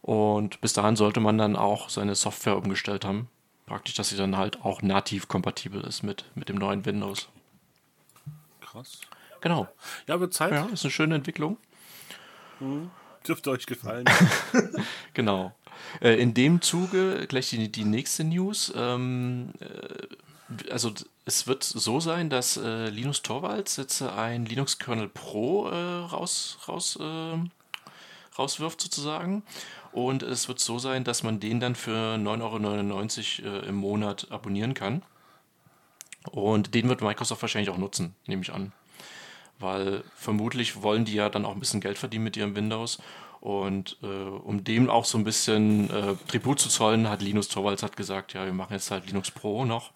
[0.00, 3.28] Und bis dahin sollte man dann auch seine Software umgestellt haben.
[3.66, 7.28] Praktisch, dass sie dann halt auch nativ kompatibel ist mit, mit dem neuen Windows.
[8.60, 9.00] krass.
[9.40, 9.68] Genau.
[10.06, 10.52] Ja, wird Zeit.
[10.52, 11.58] Ja, ist eine schöne Entwicklung.
[13.26, 14.04] Dürfte euch gefallen.
[15.14, 15.52] Genau.
[16.00, 18.72] Äh, in dem Zuge gleich die, die nächste News.
[18.76, 20.92] Ähm, äh, also
[21.24, 25.74] es wird so sein, dass äh, Linus Torvalds jetzt äh, ein Linux Kernel Pro äh,
[25.74, 27.50] raus, raus, ähm,
[28.38, 29.42] rauswirft sozusagen.
[29.92, 34.30] Und es wird so sein, dass man den dann für 9,99 Euro äh, im Monat
[34.30, 35.02] abonnieren kann.
[36.30, 38.72] Und den wird Microsoft wahrscheinlich auch nutzen, nehme ich an.
[39.58, 42.98] Weil vermutlich wollen die ja dann auch ein bisschen Geld verdienen mit ihrem Windows.
[43.40, 47.82] Und äh, um dem auch so ein bisschen äh, Tribut zu zollen, hat Linus Torvalds
[47.82, 49.92] hat gesagt, ja, wir machen jetzt halt Linux Pro noch.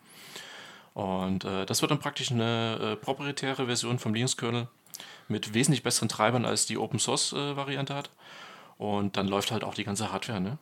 [0.94, 4.68] Und äh, das wird dann praktisch eine äh, proprietäre Version vom Linux-Kernel
[5.28, 8.10] mit wesentlich besseren Treibern als die Open-Source-Variante hat.
[8.78, 10.58] Und dann läuft halt auch die ganze Hardware, ne?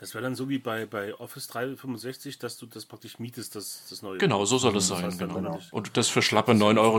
[0.00, 3.82] Das wäre dann so wie bei, bei Office 365, dass du das praktisch mietest, das,
[3.90, 4.16] das neue.
[4.16, 5.06] Genau, so soll es Das sein.
[5.06, 5.52] heißt dann Genau.
[5.52, 6.96] wirklich- Und das für schlappe 9,99 Euro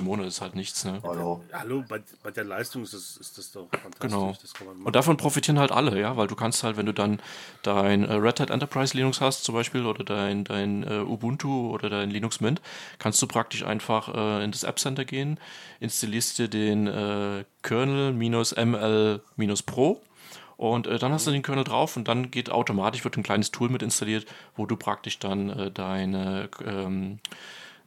[0.00, 1.00] im Monat ist halt nichts, ne?
[1.02, 1.42] Hallo.
[1.50, 4.00] Hallo, bei, bei der Leistung ist das, ist das doch fantastisch.
[4.00, 4.36] Genau.
[4.42, 4.86] Das kann man machen.
[4.86, 7.20] Und davon profitieren halt alle, ja, weil du kannst halt, wenn du dann
[7.62, 11.88] dein äh, Red Hat Enterprise Linux hast zum Beispiel oder dein, dein äh, Ubuntu oder
[11.88, 12.60] dein Linux Mint,
[12.98, 15.40] kannst du praktisch einfach äh, in das App Center gehen,
[15.80, 20.02] installierst dir den äh, Kernel-ML-Pro
[20.62, 23.50] und äh, dann hast du den Kernel drauf und dann geht automatisch, wird ein kleines
[23.50, 27.18] Tool mit installiert, wo du praktisch dann äh, deine ähm,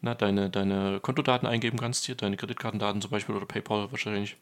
[0.01, 4.35] na, deine, deine Kontodaten eingeben kannst, hier deine Kreditkartendaten zum Beispiel oder PayPal wahrscheinlich.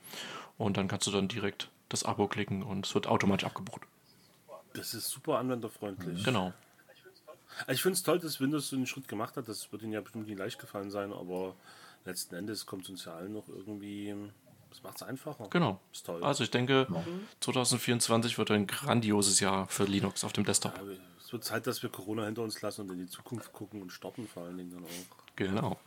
[0.58, 3.84] Und dann kannst du dann direkt das Abo klicken und es wird automatisch abgebucht.
[4.74, 6.24] Das ist super anwenderfreundlich.
[6.24, 6.54] Genau.
[7.68, 9.48] Also ich finde es toll, dass Windows so einen Schritt gemacht hat.
[9.48, 11.54] Das wird Ihnen ja bestimmt nicht leicht gefallen sein, aber
[12.04, 14.16] letzten Endes kommt es uns ja allen noch irgendwie.
[14.74, 15.48] Das macht es einfacher.
[15.52, 15.80] Genau.
[15.92, 16.24] Ist toll.
[16.24, 16.88] Also ich denke,
[17.42, 20.74] 2024 wird ein grandioses Jahr für Linux auf dem Desktop.
[20.80, 23.84] Aber es wird Zeit, dass wir Corona hinter uns lassen und in die Zukunft gucken
[23.84, 25.36] und starten vor allen Dingen dann auch.
[25.36, 25.80] Genau.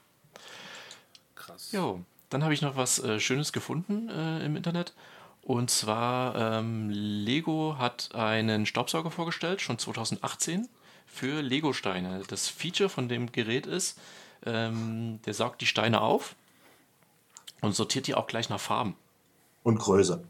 [1.34, 1.72] Krass.
[1.72, 4.94] Jo, dann habe ich noch was äh, Schönes gefunden äh, im Internet.
[5.42, 10.68] Und zwar, ähm, Lego hat einen Staubsauger vorgestellt, schon 2018,
[11.06, 12.22] für Lego-Steine.
[12.28, 13.98] Das Feature von dem Gerät ist,
[14.44, 16.36] ähm, der saugt die Steine auf
[17.66, 18.94] und sortiert die auch gleich nach Farben
[19.62, 20.22] Und Größe.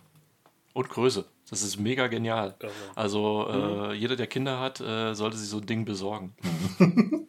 [0.73, 1.25] und Größe.
[1.49, 2.57] Das ist mega genial.
[2.97, 6.35] Also äh, jeder, der Kinder hat, äh, sollte sich so ein Ding besorgen.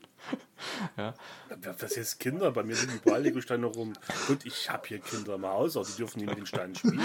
[0.98, 1.14] ja.
[1.80, 3.94] Das jetzt Kinder, bei mir liegen überall Lego-Steine rum.
[4.28, 7.00] Gut, ich habe hier Kinder mal aus, die dürfen nicht mit den Steinen spielen.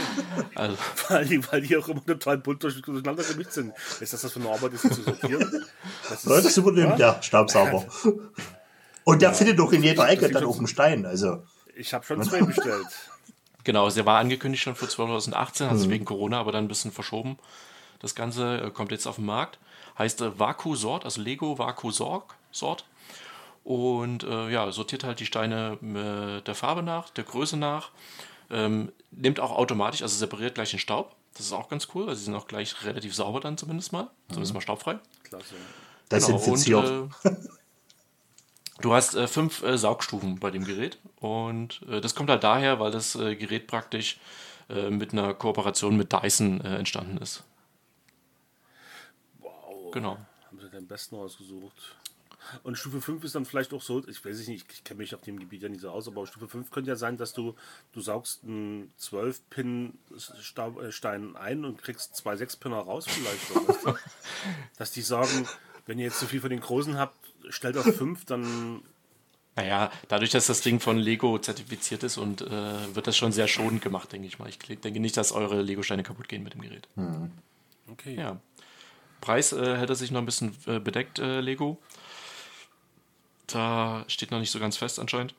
[0.55, 0.77] Also,
[1.09, 3.73] Weil die, weil die auch immer total bunt durch- durcheinander gemischt sind.
[4.01, 5.67] Ist das das für eine Arbeit, das zu sortieren?
[6.09, 7.85] Das Das übernimmt der Staubsauger.
[9.05, 11.05] Und der findet doch in jeder Ecke dann auf dem Stein.
[11.07, 11.43] Also,
[11.83, 12.87] Ich habe schon zwei bestellt.
[13.64, 16.90] Genau, der war angekündigt schon für 2018, hat sich wegen Corona aber dann ein bisschen
[16.90, 17.38] verschoben.
[18.01, 19.61] Das Ganze äh, kommt jetzt auf den Markt.
[19.97, 22.25] Heißt äh, Vaku Sort, also Lego Vaku Sort.
[22.51, 22.85] Sort.
[23.62, 27.90] Und äh, ja, sortiert halt die Steine äh, der Farbe nach, der Größe nach.
[28.51, 31.14] Ähm, nimmt auch automatisch, also separiert gleich den Staub.
[31.35, 32.09] Das ist auch ganz cool.
[32.09, 34.11] Also sie sind auch gleich relativ sauber dann zumindest mal.
[34.29, 34.99] Zumindest mal staubfrei.
[35.23, 35.55] Klasse.
[36.11, 36.85] desinfiziert.
[36.85, 37.31] und, äh,
[38.85, 42.81] du hast äh, fünf äh, Saugstufen bei dem Gerät und äh, das kommt halt daher,
[42.81, 44.18] weil das äh, Gerät praktisch
[44.68, 47.45] äh, mit einer Kooperation mit Dyson äh, entstanden ist.
[49.40, 49.90] Wow.
[49.92, 50.18] Genau.
[50.47, 51.97] Haben sie den besten rausgesucht.
[52.64, 55.23] Und Stufe 5 ist dann vielleicht auch so, ich weiß nicht, ich kenne mich auf
[55.23, 57.55] dem Gebiet ja nicht so aus, aber Stufe 5 könnte ja sein, dass du,
[57.92, 63.53] du saugst einen 12-Pin-Stein ein und kriegst zwei 6-Pinner raus vielleicht.
[64.77, 65.47] Dass die sagen,
[65.87, 68.83] wenn ihr jetzt zu viel von den Großen habt, stellt auf 5, dann
[69.57, 73.49] Naja, dadurch, dass das Ding von Lego zertifiziert ist und äh, wird das schon sehr
[73.49, 74.49] schonend gemacht, denke ich mal.
[74.49, 76.89] Ich denke nicht, dass eure Lego-Steine kaputt gehen mit dem Gerät.
[77.91, 78.15] okay.
[78.15, 78.41] Ja.
[79.21, 81.79] Preis äh, hätte sich noch ein bisschen äh, bedeckt, äh, Lego.
[83.47, 85.35] Da steht noch nicht so ganz fest anscheinend.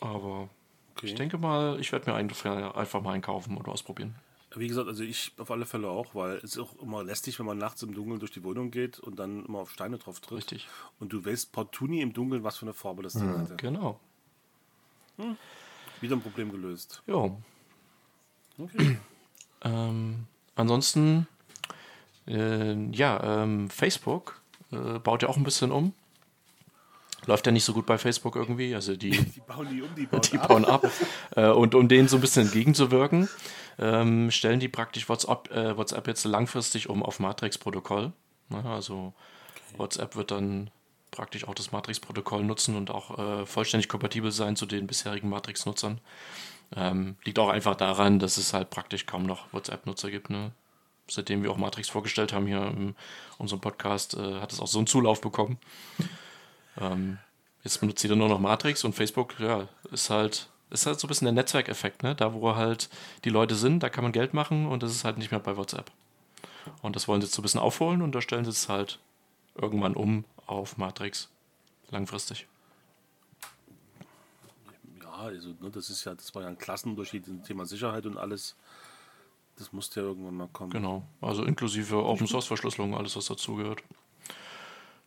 [0.00, 0.48] Aber
[0.96, 1.06] okay.
[1.06, 4.14] ich denke mal, ich werde mir einfach, einfach mal einkaufen oder ausprobieren.
[4.58, 7.46] Wie gesagt, also ich auf alle Fälle auch, weil es ist auch immer lästig, wenn
[7.46, 10.38] man nachts im Dunkeln durch die Wohnung geht und dann immer auf Steine drauf tritt.
[10.38, 10.68] Richtig.
[11.00, 13.56] Und du weißt partout nie im Dunkeln, was für eine Farbe das Ding hatte.
[13.56, 14.00] Genau.
[16.00, 17.02] Wieder ein Problem gelöst.
[17.06, 17.30] Ja.
[18.58, 18.98] Okay.
[19.60, 21.26] Ähm, ansonsten,
[22.28, 24.40] äh, ja, ähm, Facebook
[24.70, 25.94] äh, baut ja auch ein bisschen um.
[27.26, 28.74] Läuft ja nicht so gut bei Facebook irgendwie.
[28.76, 30.48] Also die, Die bauen die um, die bauen die ab.
[30.48, 30.86] bauen ab.
[31.34, 33.28] Äh, und um denen so ein bisschen entgegenzuwirken,
[33.78, 38.12] ähm, stellen die praktisch WhatsApp, äh, WhatsApp jetzt langfristig um auf Matrix-Protokoll.
[38.48, 39.12] Ne, also
[39.76, 40.70] WhatsApp wird dann
[41.10, 46.00] praktisch auch das Matrix-Protokoll nutzen und auch äh, vollständig kompatibel sein zu den bisherigen Matrix-Nutzern.
[46.76, 50.28] Ähm, liegt auch einfach daran, dass es halt praktisch kaum noch WhatsApp-Nutzer gibt.
[50.28, 50.52] Ne?
[51.08, 52.94] Seitdem wir auch Matrix vorgestellt haben hier in
[53.38, 55.58] unserem Podcast, äh, hat es auch so einen Zulauf bekommen.
[56.80, 57.18] Ähm,
[57.64, 61.08] jetzt benutzt jeder nur noch Matrix und Facebook, ja, ist halt, ist halt so ein
[61.08, 62.14] bisschen der Netzwerkeffekt, ne?
[62.14, 62.88] Da, wo halt
[63.24, 65.56] die Leute sind, da kann man Geld machen und das ist halt nicht mehr bei
[65.56, 65.90] WhatsApp.
[66.82, 68.98] Und das wollen sie jetzt so ein bisschen aufholen und da stellen sie es halt
[69.54, 71.28] irgendwann um auf Matrix.
[71.90, 72.46] Langfristig.
[75.02, 78.16] Ja, also ne, das ist ja, das war ja ein Klassenunterschied im Thema Sicherheit und
[78.16, 78.56] alles.
[79.56, 80.70] Das musste ja irgendwann mal kommen.
[80.70, 81.02] Genau.
[81.20, 83.82] Also inklusive Open Source Verschlüsselung, alles was dazugehört.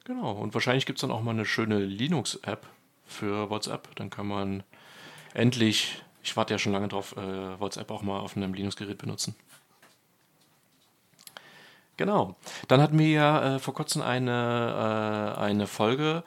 [0.04, 0.32] Genau.
[0.34, 2.68] Und wahrscheinlich gibt es dann auch mal eine schöne Linux-App
[3.06, 3.96] für WhatsApp.
[3.96, 4.64] Dann kann man
[5.34, 9.36] endlich, ich warte ja schon lange drauf, äh, WhatsApp auch mal auf einem Linux-Gerät benutzen.
[11.98, 12.36] Genau.
[12.68, 16.24] Dann hatten wir ja äh, vor kurzem eine, äh, eine Folge,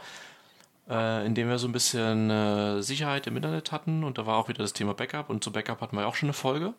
[0.89, 4.37] äh, in der wir so ein bisschen äh, Sicherheit im Internet hatten und da war
[4.37, 6.75] auch wieder das Thema Backup und zu Backup hatten wir auch schon eine Folge.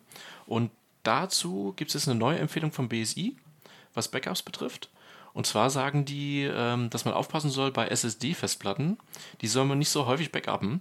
[0.46, 0.70] Und
[1.02, 3.36] dazu gibt es jetzt eine neue Empfehlung vom BSI,
[3.92, 4.88] was Backups betrifft.
[5.34, 8.96] Und zwar sagen die, ähm, dass man aufpassen soll bei SSD-Festplatten.
[9.42, 10.80] Die soll man nicht so häufig backuppen.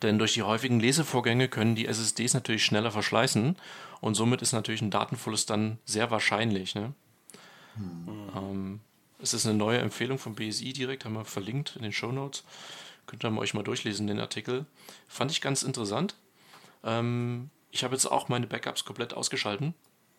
[0.00, 3.56] Denn durch die häufigen Lesevorgänge können die SSDs natürlich schneller verschleißen
[4.00, 6.74] und somit ist natürlich ein Datenverlust dann sehr wahrscheinlich.
[6.74, 6.94] Ne?
[8.34, 8.80] Ähm,
[9.20, 12.44] es ist eine neue Empfehlung vom BSI direkt, haben wir verlinkt in den Show Notes.
[13.06, 14.64] Könnt ihr euch mal durchlesen, den Artikel.
[15.08, 16.16] Fand ich ganz interessant.
[16.84, 19.74] Ähm, ich habe jetzt auch meine Backups komplett ausgeschalten,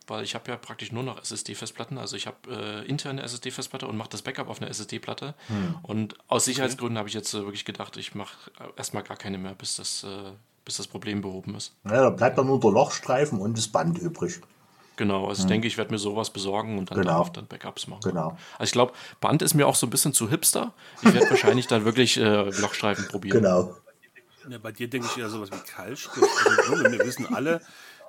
[0.08, 1.98] weil ich habe ja praktisch nur noch SSD-Festplatten.
[1.98, 5.34] Also ich habe äh, interne SSD-Festplatte und mache das Backup auf einer SSD-Platte.
[5.82, 8.36] Und aus Sicherheitsgründen habe ich jetzt äh, wirklich gedacht, ich mache
[8.76, 10.32] erstmal gar keine mehr, bis das, äh,
[10.66, 11.74] bis das Problem behoben ist.
[11.86, 14.40] Ja, da bleibt dann nur der Lochstreifen und das Band übrig.
[14.96, 17.12] Genau, also ich denke, ich werde mir sowas besorgen und dann Genau.
[17.14, 18.02] darauf dann Backups machen.
[18.04, 18.38] Genau.
[18.60, 20.72] Also ich glaube, Band ist mir auch so ein bisschen zu hipster.
[21.02, 23.42] Ich werde wahrscheinlich dann wirklich äh, Lochstreifen probieren.
[23.42, 23.76] Genau.
[24.50, 26.20] Ja, bei dir denke ich eher sowas wie Keilschrift.
[26.70, 27.62] Also, wir wissen alle,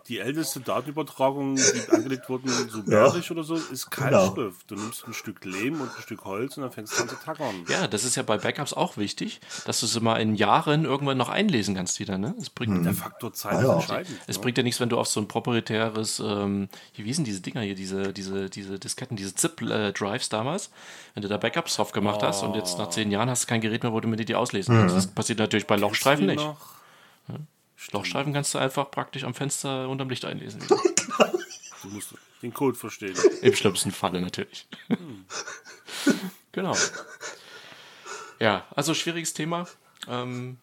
[0.09, 4.71] die älteste Datenübertragung, die angelegt wurde, sumerisch oder so, ist Keilschrift.
[4.71, 7.17] Du nimmst ein Stück Lehm und ein Stück Holz und dann fängst du an zu
[7.17, 7.65] tackern.
[7.69, 11.17] Ja, das ist ja bei Backups auch wichtig, dass du sie mal in Jahren irgendwann
[11.17, 12.19] noch einlesen kannst wieder.
[12.19, 12.35] Ne?
[12.39, 13.75] Es bringt, Der Faktor Zeit Ah, ist ja.
[13.77, 14.21] entscheidend.
[14.27, 14.43] es ne?
[14.43, 17.75] bringt ja nichts, wenn du auf so ein proprietäres, ähm, wie hießen diese Dinger hier,
[17.75, 20.71] diese, diese, diese Disketten, diese ZIP-Drives damals,
[21.15, 23.61] wenn du da Backups drauf gemacht hast und jetzt nach zehn Jahren hast du kein
[23.61, 24.97] Gerät mehr, wo du mit dir die auslesen kannst.
[24.97, 26.37] Das passiert natürlich bei Lochstreifen nicht.
[26.45, 26.75] noch?
[27.93, 30.61] Lochstreifen kannst du einfach praktisch am Fenster unterm Licht einlesen.
[31.83, 33.15] Du musst den Code verstehen.
[33.43, 34.67] Im schlimmsten Falle natürlich.
[36.51, 36.75] genau.
[38.41, 39.67] Ja, also schwieriges Thema.
[40.09, 40.57] Ähm,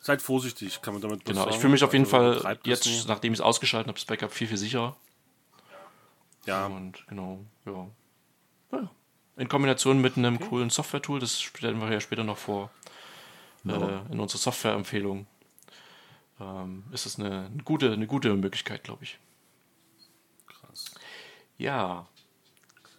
[0.00, 1.60] Seid vorsichtig, kann man damit genau, ich sagen.
[1.60, 3.00] fühle mich auf jeden Also, Fall jetzt, nie.
[3.06, 4.96] nachdem ich es ausgeschaltet habe, das Backup viel, viel sicherer.
[6.46, 7.86] Ja, Und genau, ja.
[8.72, 8.90] ja.
[9.36, 12.70] In Kombination mit einem coolen Software-Tool, das stellen wir ja später noch vor,
[13.64, 13.70] äh,
[14.10, 15.28] in unserer Software-Empfehlung,
[16.42, 19.18] ähm, ist es eine, eine, gute, eine gute Möglichkeit, glaube ich.
[20.46, 20.86] krass.
[21.58, 22.08] Ja,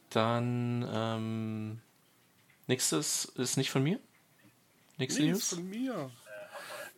[0.10, 1.82] dann ähm,
[2.68, 4.00] nächstes ist nicht von mir.
[4.98, 5.54] Nächste Nee, ist News.
[5.56, 6.12] von mir.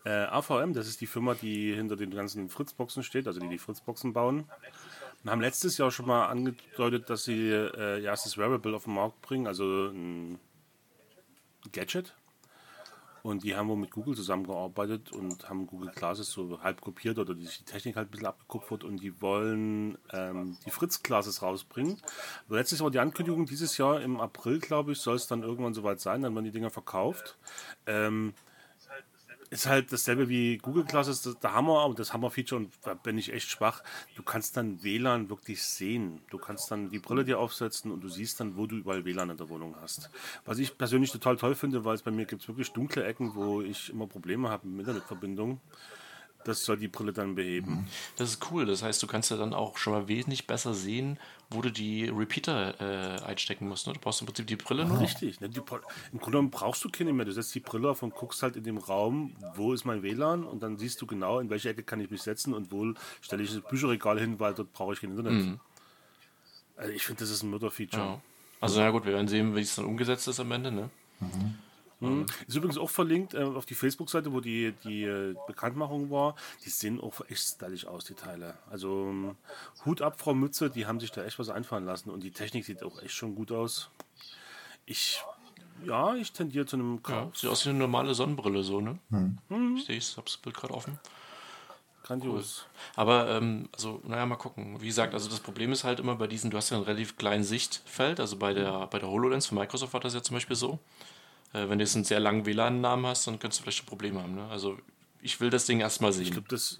[0.05, 3.57] Äh, AVM, das ist die Firma, die hinter den ganzen Fritzboxen steht, also die die
[3.57, 4.45] Fritzboxen bauen.
[5.23, 8.93] Und haben letztes Jahr schon mal angedeutet, dass sie äh, ihr erstes Wearable auf den
[8.93, 10.37] Markt bringen, also ein
[11.71, 12.13] Gadget.
[13.25, 17.33] Und die haben wohl mit Google zusammengearbeitet und haben Google Classes so halb kopiert oder
[17.33, 21.97] die, Technik halt ein bisschen abgekupfert und die wollen ähm, die Fritz Classes rausbringen.
[22.45, 25.73] Aber letztes war die Ankündigung, dieses Jahr im April, glaube ich, soll es dann irgendwann
[25.73, 27.35] soweit sein, dann werden die Dinger verkauft.
[27.87, 28.35] Ähm,
[29.49, 33.17] ist halt dasselbe wie Google Classes, das, der Hammer, und das Hammer-Feature, und da bin
[33.17, 33.83] ich echt schwach.
[34.15, 36.21] Du kannst dann WLAN wirklich sehen.
[36.29, 39.29] Du kannst dann die Brille dir aufsetzen und du siehst dann, wo du überall WLAN
[39.29, 40.09] in der Wohnung hast.
[40.45, 43.61] Was ich persönlich total toll finde, weil es bei mir gibt wirklich dunkle Ecken, wo
[43.61, 45.59] ich immer Probleme habe mit Internetverbindung.
[46.45, 47.87] Das soll die Brille dann beheben.
[48.17, 48.65] Das ist cool.
[48.65, 52.07] Das heißt, du kannst ja dann auch schon mal wesentlich besser sehen, wo du die
[52.07, 53.87] Repeater äh, einstecken musst.
[53.87, 53.93] Ne?
[53.93, 54.99] Du brauchst im Prinzip die Brille nur.
[54.99, 55.41] Richtig.
[55.41, 55.49] Ne?
[55.49, 57.25] Die, Im Grunde genommen brauchst du keine mehr.
[57.25, 60.43] Du setzt die Brille auf und guckst halt in dem Raum, wo ist mein WLAN
[60.43, 63.43] und dann siehst du genau, in welche Ecke kann ich mich setzen und wo stelle
[63.43, 65.59] ich das Bücherregal hin, weil dort brauche ich kein Internet.
[66.77, 68.03] Also ich finde, das ist ein Mörderfeature.
[68.03, 68.21] Ja.
[68.61, 70.71] Also na gut, wir werden sehen, wie es dann umgesetzt ist am Ende.
[70.71, 70.89] Ne?
[71.19, 71.55] Mhm.
[72.47, 76.35] Ist übrigens auch verlinkt äh, auf die Facebook-Seite, wo die, die äh, Bekanntmachung war.
[76.63, 78.57] Die sehen auch echt stylisch aus, die Teile.
[78.69, 79.35] Also ähm,
[79.85, 82.65] Hut ab, Frau Mütze, die haben sich da echt was einfallen lassen und die Technik
[82.65, 83.89] sieht auch echt schon gut aus.
[84.85, 85.23] Ich,
[85.83, 87.37] ja, ich tendiere zu einem Ja, Kauf.
[87.37, 88.99] sieht aus wie eine normale Sonnenbrille so, ne?
[89.77, 90.99] Ich sehe es, hab's das Bild gerade offen.
[92.03, 92.67] grandios.
[92.95, 94.79] Aber, ähm, also, naja, mal gucken.
[94.81, 97.17] Wie gesagt, also das Problem ist halt immer bei diesen, du hast ja ein relativ
[97.17, 100.55] kleines Sichtfeld, also bei der, bei der HoloLens von Microsoft war das ja zum Beispiel
[100.55, 100.77] so.
[101.55, 104.17] Äh, wenn du jetzt einen sehr langen WLAN-Namen hast, dann könntest du vielleicht ein Problem
[104.21, 104.35] haben.
[104.35, 104.47] Ne?
[104.49, 104.77] Also,
[105.21, 106.31] ich will das Ding erstmal Ich sehen.
[106.31, 106.79] glaube, das,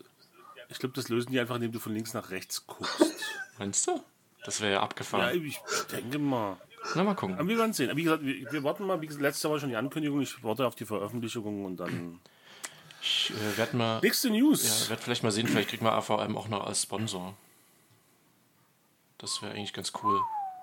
[0.70, 3.02] ich glaub, das lösen die einfach, indem du von links nach rechts guckst.
[3.58, 4.04] Meinst du?
[4.44, 5.44] Das wäre ja ja, abgefahren.
[5.44, 5.60] ich
[5.92, 6.58] denke mal.
[6.94, 7.36] Na, mal gucken.
[7.40, 7.96] Aber wir werden sehen.
[7.96, 9.02] Wie gesagt, wir, wir warten mal.
[9.02, 10.22] Wie gesagt, letztes Jahr war schon die Ankündigung.
[10.22, 12.20] Ich warte auf die Veröffentlichung und dann.
[13.02, 14.00] Ich äh, werde mal.
[14.02, 14.84] Nächste News.
[14.84, 17.36] Ja, werd vielleicht mal sehen, vielleicht kriegt man AVM auch noch als Sponsor.
[19.18, 20.20] Das wäre eigentlich ganz cool.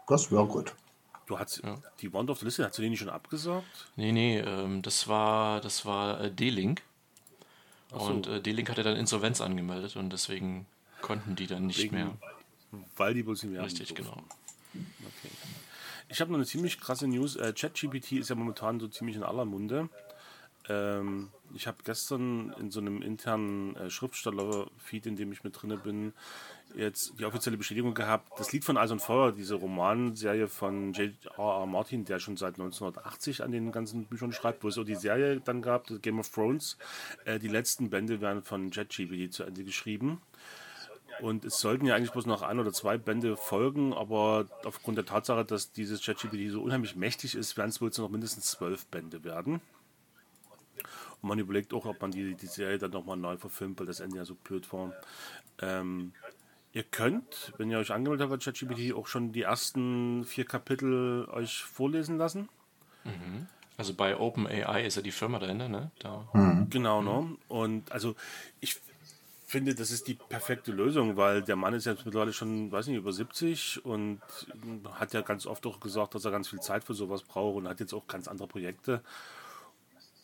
[0.06, 0.74] Das wäre gut.
[1.26, 1.62] Du hast
[2.00, 3.86] die Wand auf der Liste, hast du die nicht schon abgesagt?
[3.96, 6.82] Nee, nee, ähm, das war, das war äh, D-Link.
[7.90, 10.66] Und äh, D-Link hatte dann Insolvenz angemeldet und deswegen
[11.00, 12.10] konnten die dann nicht Wegen- mehr.
[12.96, 14.12] Weil die bloß nicht mehr Richtig, genau.
[14.12, 14.86] durften.
[16.08, 17.36] Ich habe noch eine ziemlich krasse News.
[17.36, 19.88] Äh, ChatGPT ist ja momentan so ziemlich in aller Munde.
[20.68, 25.76] Ähm, ich habe gestern in so einem internen äh, Schriftsteller-Feed, in dem ich mit drinne
[25.76, 26.12] bin,
[26.74, 28.38] jetzt die offizielle Bestätigung gehabt.
[28.38, 31.66] Das Lied von Eis und Feuer, diese Romanserie von J.R.R.
[31.66, 35.40] Martin, der schon seit 1980 an den ganzen Büchern schreibt, wo es auch die Serie
[35.40, 36.78] dann gab, Game of Thrones.
[37.24, 40.20] Äh, die letzten Bände werden von ChatGPT zu Ende geschrieben.
[41.20, 45.04] Und es sollten ja eigentlich bloß noch ein oder zwei Bände folgen, aber aufgrund der
[45.04, 49.22] Tatsache, dass dieses ChatGPT so unheimlich mächtig ist, werden es wohl noch mindestens zwölf Bände
[49.22, 49.60] werden.
[51.22, 54.00] Und man überlegt auch, ob man die, die Serie dann nochmal neu verfilmt, weil das
[54.00, 54.92] Ende ja so blöd war.
[55.60, 56.12] Ähm,
[56.72, 61.26] ihr könnt, wenn ihr euch angemeldet habt bei ChatGPT, auch schon die ersten vier Kapitel
[61.30, 62.48] euch vorlesen lassen.
[63.76, 65.90] Also bei OpenAI ist ja die Firma dahinter, ne?
[65.98, 66.28] Da.
[66.70, 67.36] Genau, ne?
[67.48, 68.14] Und also
[68.60, 68.80] ich
[69.46, 72.96] finde, das ist die perfekte Lösung, weil der Mann ist jetzt mittlerweile schon, weiß nicht,
[72.96, 74.20] über 70 und
[74.92, 77.68] hat ja ganz oft auch gesagt, dass er ganz viel Zeit für sowas braucht und
[77.68, 79.02] hat jetzt auch ganz andere Projekte.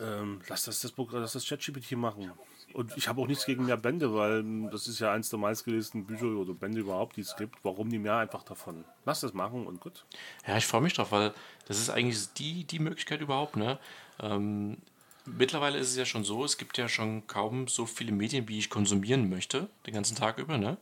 [0.01, 2.33] Ähm, lass das das lass das ChatGPT machen.
[2.75, 6.07] Und ich habe auch nichts gegen mehr Bände, weil das ist ja eins der meistgelesenen
[6.07, 7.57] Bücher oder Bände überhaupt, die es gibt.
[7.63, 8.85] Warum nicht mehr einfach davon?
[9.07, 10.05] Lass das machen und gut.
[10.47, 11.33] Ja, ich freue mich drauf, weil
[11.67, 13.79] das ist eigentlich die, die Möglichkeit überhaupt, ne?
[14.21, 14.77] Ähm,
[15.25, 18.59] mittlerweile ist es ja schon so, es gibt ja schon kaum so viele Medien, wie
[18.59, 20.77] ich konsumieren möchte, den ganzen Tag über, ne?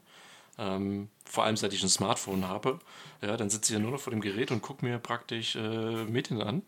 [0.59, 2.81] Ähm, vor allem seit ich ein Smartphone habe.
[3.23, 6.05] Ja, dann sitze ich ja nur noch vor dem Gerät und gucke mir praktisch äh,
[6.05, 6.63] Medien an.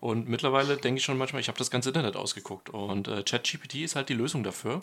[0.00, 2.70] Und mittlerweile denke ich schon manchmal, ich habe das ganze Internet ausgeguckt.
[2.70, 4.82] Und äh, ChatGPT ist halt die Lösung dafür.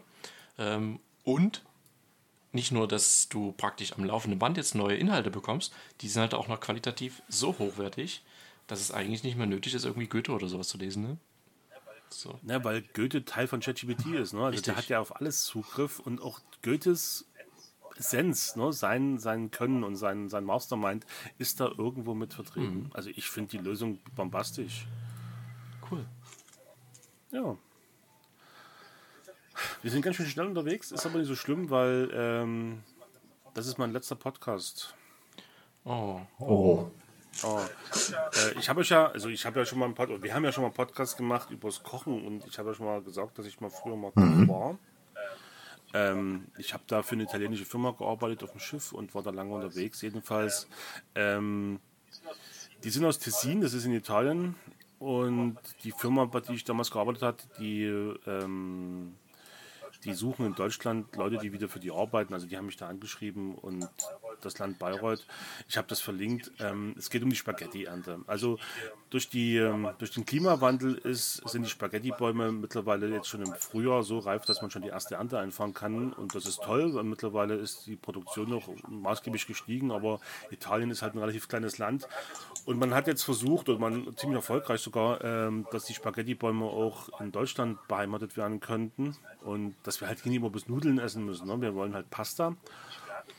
[0.59, 1.63] Ähm, und
[2.51, 6.33] nicht nur, dass du praktisch am laufenden Band jetzt neue Inhalte bekommst, die sind halt
[6.33, 8.23] auch noch qualitativ so hochwertig,
[8.67, 11.03] dass es eigentlich nicht mehr nötig ist, irgendwie Goethe oder sowas zu lesen.
[11.03, 11.17] Ne?
[12.09, 12.39] So.
[12.43, 14.33] Ja, weil Goethe Teil von ChatGPT ist.
[14.33, 14.39] Ne?
[14.39, 14.63] Also Richtig.
[14.65, 17.25] der hat ja auf alles Zugriff und auch Goethes
[17.97, 18.71] Essenz, ne?
[18.71, 21.05] sein, sein Können und sein, sein Mastermind
[21.39, 22.91] ist da irgendwo mit vertreten.
[22.93, 24.85] Also ich finde die Lösung bombastisch.
[25.89, 26.05] Cool.
[27.31, 27.57] Ja.
[29.81, 32.83] Wir sind ganz schön schnell unterwegs, ist aber nicht so schlimm, weil ähm,
[33.53, 34.95] das ist mein letzter Podcast.
[35.83, 36.91] Oh, Oh.
[37.43, 37.59] Oh.
[37.59, 40.43] Äh, ich habe euch ja, also ich habe ja schon mal einen Pod wir haben
[40.43, 43.37] ja schon mal einen Podcast gemacht übers Kochen und ich habe ja schon mal gesagt,
[43.37, 44.79] dass ich mal früher mal Koch war.
[45.93, 49.29] Ähm, ich habe da für eine italienische Firma gearbeitet auf dem Schiff und war da
[49.29, 50.01] lange unterwegs.
[50.01, 50.67] Jedenfalls,
[51.15, 51.79] ähm,
[52.83, 54.55] die sind aus Tessin, das ist in Italien.
[54.99, 57.83] Und die Firma, bei der ich damals gearbeitet habe, die,
[58.25, 59.15] ähm,
[60.03, 62.33] die suchen in Deutschland Leute, die wieder für die arbeiten.
[62.33, 63.89] Also die haben mich da angeschrieben und
[64.41, 65.25] das Land Bayreuth.
[65.67, 66.51] Ich habe das verlinkt.
[66.59, 68.19] Ähm, es geht um die Spaghetti-Ernte.
[68.27, 68.59] Also
[69.09, 74.03] durch, die, ähm, durch den Klimawandel ist, sind die Spaghetti-Bäume mittlerweile jetzt schon im Frühjahr
[74.03, 76.13] so reif, dass man schon die erste Ernte einfahren kann.
[76.13, 79.91] Und das ist toll, weil mittlerweile ist die Produktion noch maßgeblich gestiegen.
[79.91, 80.19] Aber
[80.51, 82.07] Italien ist halt ein relativ kleines Land.
[82.65, 87.19] Und man hat jetzt versucht, und man ziemlich erfolgreich sogar, ähm, dass die Spaghetti-Bäume auch
[87.21, 89.15] in Deutschland beheimatet werden könnten.
[89.43, 91.47] Und dass wir halt nicht immer bis Nudeln essen müssen.
[91.47, 91.61] Ne?
[91.61, 92.55] Wir wollen halt Pasta.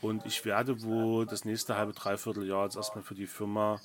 [0.01, 3.79] Und ich werde wohl das nächste halbe, dreiviertel Jahr jetzt erstmal für die Firma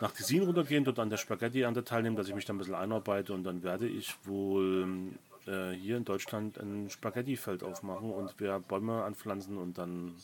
[0.00, 3.32] nach Tessin runtergehen, dort an der Spaghetti-Ernte teilnehmen, dass ich mich da ein bisschen einarbeite
[3.32, 5.12] und dann werde ich wohl
[5.46, 10.14] äh, hier in Deutschland ein Spaghetti-Feld aufmachen und wir Bäume anpflanzen und dann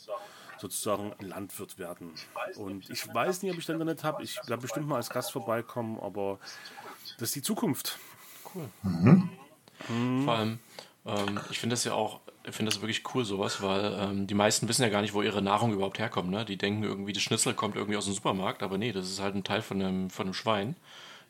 [0.59, 2.13] sozusagen ein Landwirt werden.
[2.57, 4.23] Und ich weiß nicht, ob ich dann Internet habe.
[4.23, 6.39] Ich werde bestimmt mal als Gast vorbeikommen, aber
[7.19, 7.99] das ist die Zukunft.
[10.25, 10.59] Vor allem,
[11.09, 14.35] ähm, ich finde das ja auch, ich finde das wirklich cool, sowas, weil ähm, die
[14.35, 16.31] meisten wissen ja gar nicht, wo ihre Nahrung überhaupt herkommt.
[16.31, 16.45] Ne?
[16.45, 19.35] Die denken irgendwie, das Schnitzel kommt irgendwie aus dem Supermarkt, aber nee, das ist halt
[19.35, 20.77] ein Teil von einem, von einem Schwein.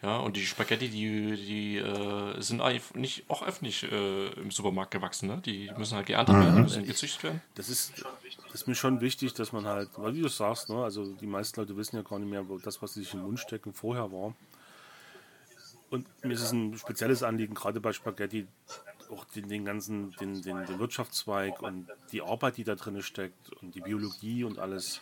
[0.00, 4.92] Ja, und die Spaghetti, die, die äh, sind eigentlich nicht auch öffentlich äh, im Supermarkt
[4.92, 5.28] gewachsen.
[5.28, 5.42] Ne?
[5.44, 7.42] Die müssen halt geerntet werden, die müssen gezüchtet werden.
[7.56, 8.04] Das ist,
[8.46, 11.26] das ist mir schon wichtig, dass man halt, weil wie du sagst, ne, also die
[11.26, 13.40] meisten Leute wissen ja gar nicht mehr, wo das, was sie sich in den Mund
[13.40, 14.34] stecken, vorher war.
[15.90, 18.46] Und mir ist es ein spezielles Anliegen, gerade bei Spaghetti,
[19.10, 23.52] auch den, den ganzen, den, den, den Wirtschaftszweig und die Arbeit, die da drin steckt
[23.62, 25.00] und die Biologie und alles.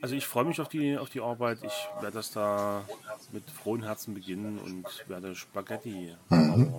[0.00, 1.58] Also ich freue mich auf die, auf die Arbeit.
[1.62, 2.84] Ich werde das da
[3.32, 6.14] mit frohen Herzen beginnen und werde Spaghetti.
[6.30, 6.74] Mhm.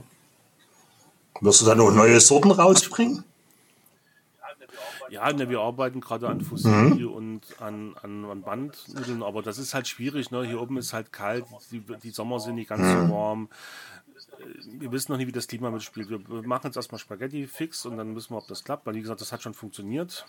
[1.42, 3.24] Wirst du da noch neue Sorten rausbringen?
[5.10, 7.12] Ja, ne, wir arbeiten gerade an Fusili mhm.
[7.12, 10.32] und an, an, an Bandnudeln, aber das ist halt schwierig.
[10.32, 10.44] Ne?
[10.46, 13.08] Hier oben ist halt kalt, die, die Sommer sind nicht ganz mhm.
[13.08, 13.50] so warm.
[14.80, 16.10] Wir wissen noch nie, wie das Klima mitspielt.
[16.10, 19.02] Wir machen jetzt erstmal Spaghetti fix und dann wissen wir, ob das klappt, weil wie
[19.02, 20.26] gesagt, das hat schon funktioniert.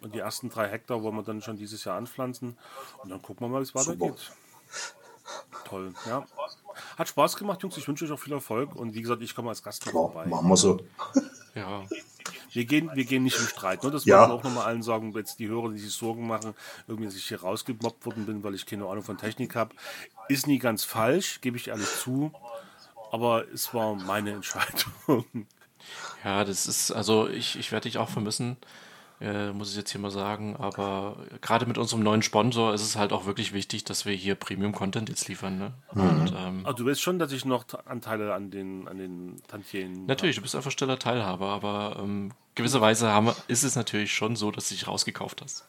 [0.00, 2.56] Und die ersten drei Hektar wollen wir dann schon dieses Jahr anpflanzen
[3.02, 4.32] und dann gucken wir mal, wie es weitergeht.
[5.64, 6.26] Toll, ja.
[6.98, 7.76] Hat Spaß gemacht, Jungs.
[7.76, 10.26] Ich wünsche euch auch viel Erfolg und wie gesagt, ich komme als Gast vorbei.
[10.26, 10.80] Machen wir so.
[11.54, 11.84] Ja.
[12.52, 13.82] Wir gehen, wir gehen nicht im Streit.
[13.82, 13.90] Ne?
[13.90, 14.28] Das ja.
[14.28, 16.54] wir auch nochmal allen sagen, jetzt die Hörer, die sich Sorgen machen,
[16.86, 19.74] irgendwie, dass ich hier rausgemobbt worden bin, weil ich keine Ahnung von Technik habe.
[20.28, 22.32] Ist nie ganz falsch, gebe ich ehrlich zu.
[23.12, 25.26] Aber es war meine Entscheidung.
[26.24, 28.56] Ja, das ist, also ich, ich werde dich auch vermissen,
[29.20, 30.56] äh, muss ich jetzt hier mal sagen.
[30.56, 34.34] Aber gerade mit unserem neuen Sponsor ist es halt auch wirklich wichtig, dass wir hier
[34.34, 35.58] Premium-Content jetzt liefern.
[35.58, 35.74] Ne?
[35.92, 36.00] Mhm.
[36.00, 40.06] Und, ähm, aber du weißt schon, dass ich noch Anteile an den, an den Tantien
[40.06, 44.50] Natürlich, du bist einfach stiller Teilhaber, aber ähm, gewisserweise haben, ist es natürlich schon so,
[44.50, 45.66] dass du dich rausgekauft hast.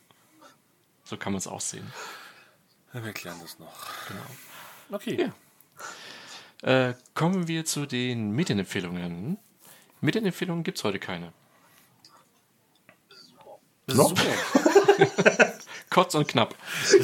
[1.04, 1.91] So kann man es auch sehen.
[2.94, 3.74] Wir klären das noch.
[4.08, 4.96] Genau.
[4.98, 5.22] Okay.
[5.24, 5.34] Ja.
[6.64, 9.38] Äh, kommen wir zu den Medienempfehlungen.
[9.99, 11.34] Medienempfehlungen gibt es heute keine.
[13.86, 14.22] Ist super.
[15.89, 16.55] Kurz und knapp.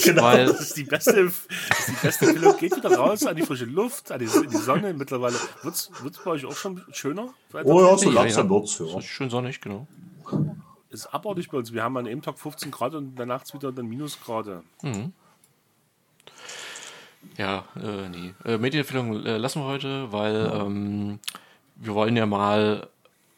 [0.01, 2.57] Genau, Weil das ist die beste, das ist die beste Empfehlung.
[2.57, 4.93] Geht wieder raus an die frische Luft, an die, die Sonne.
[4.93, 5.91] Mittlerweile wird es
[6.23, 7.33] bei euch auch schon schöner?
[7.65, 8.79] Oh ja, so langsam ja, wird es.
[8.79, 9.01] Ja.
[9.01, 9.87] Schön sonnig, genau.
[10.89, 11.73] Ist abartig bei uns.
[11.73, 14.63] Wir haben an einem Tag 15 Grad und danach wieder dann Minusgrade.
[14.81, 15.11] Mhm.
[17.37, 18.33] Ja, äh, nee.
[18.45, 21.19] Äh, Medienempfehlung äh, lassen wir heute, weil ähm,
[21.75, 22.87] wir wollen ja mal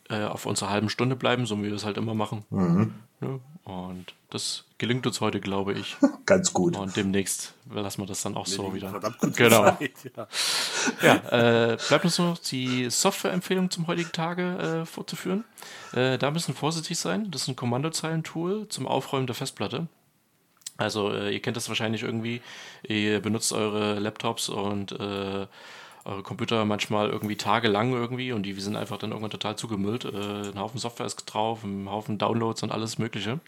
[0.09, 2.43] äh, auf unserer halben Stunde bleiben, so wie wir das halt immer machen.
[2.49, 2.93] Mhm.
[3.21, 5.95] Ja, und das gelingt uns heute, glaube ich.
[6.25, 6.75] Ganz gut.
[6.75, 8.99] Und demnächst lassen wir das dann auch nee, so wieder.
[9.35, 9.63] Genau.
[9.63, 10.27] Zeit, ja,
[11.03, 15.43] ja äh, bleibt uns noch die Software-Empfehlung zum heutigen Tage äh, vorzuführen.
[15.93, 17.29] Äh, da müssen vorsichtig sein.
[17.29, 19.87] Das ist ein Kommandozeilentool zum Aufräumen der Festplatte.
[20.81, 22.41] Also äh, ihr kennt das wahrscheinlich irgendwie.
[22.87, 25.47] Ihr benutzt eure Laptops und äh,
[26.03, 30.05] eure Computer manchmal irgendwie tagelang irgendwie und die sind einfach dann irgendwann total zugemüllt.
[30.05, 33.39] Äh, ein Haufen Software ist drauf, ein Haufen Downloads und alles Mögliche.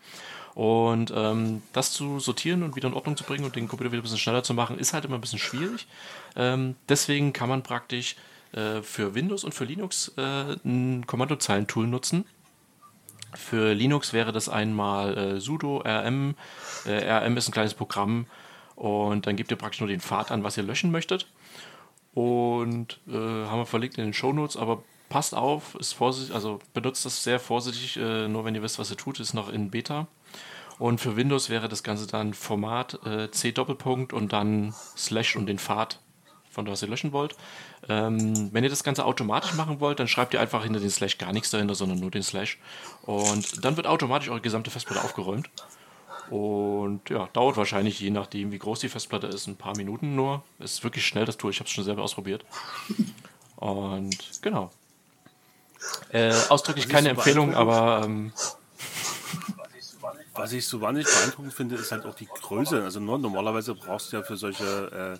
[0.54, 4.02] Und ähm, das zu sortieren und wieder in Ordnung zu bringen und den Computer wieder
[4.02, 5.88] ein bisschen schneller zu machen, ist halt immer ein bisschen schwierig.
[6.36, 8.16] Ähm, deswegen kann man praktisch
[8.52, 12.26] äh, für Windows und für Linux äh, ein Kommandozeilentool nutzen
[13.36, 16.36] für Linux wäre das einmal äh, sudo rm.
[16.86, 18.28] Äh, rm ist ein kleines Programm
[18.76, 21.28] und dann gebt ihr praktisch nur den Pfad an, was ihr löschen möchtet.
[22.14, 27.06] Und äh, haben wir verlinkt in den Shownotes, aber passt auf, ist vorsichtig, also benutzt
[27.06, 30.08] das sehr vorsichtig, äh, nur wenn ihr wisst, was ihr tut, ist noch in Beta.
[30.80, 35.46] Und für Windows wäre das Ganze dann Format äh, C Doppelpunkt und dann Slash und
[35.46, 36.00] den Pfad
[36.54, 37.36] von was ihr löschen wollt.
[37.89, 41.18] Ähm, wenn ihr das Ganze automatisch machen wollt, dann schreibt ihr einfach hinter den Slash
[41.18, 42.58] gar nichts dahinter, sondern nur den Slash.
[43.04, 45.49] Und dann wird automatisch eure gesamte Festplatte aufgeräumt.
[46.30, 50.43] Und ja, dauert wahrscheinlich, je nachdem, wie groß die Festplatte ist, ein paar Minuten nur.
[50.60, 52.45] Ist wirklich schnell das Tool, ich habe es schon selber ausprobiert.
[53.58, 54.72] Und genau.
[56.10, 58.04] Äh, ausdrücklich keine Empfehlung, aber.
[58.06, 58.32] Ähm,
[60.36, 62.84] was ich so wahnsinnig beeindruckend finde, ist halt auch die Größe.
[62.84, 65.20] Also normalerweise brauchst du ja für solche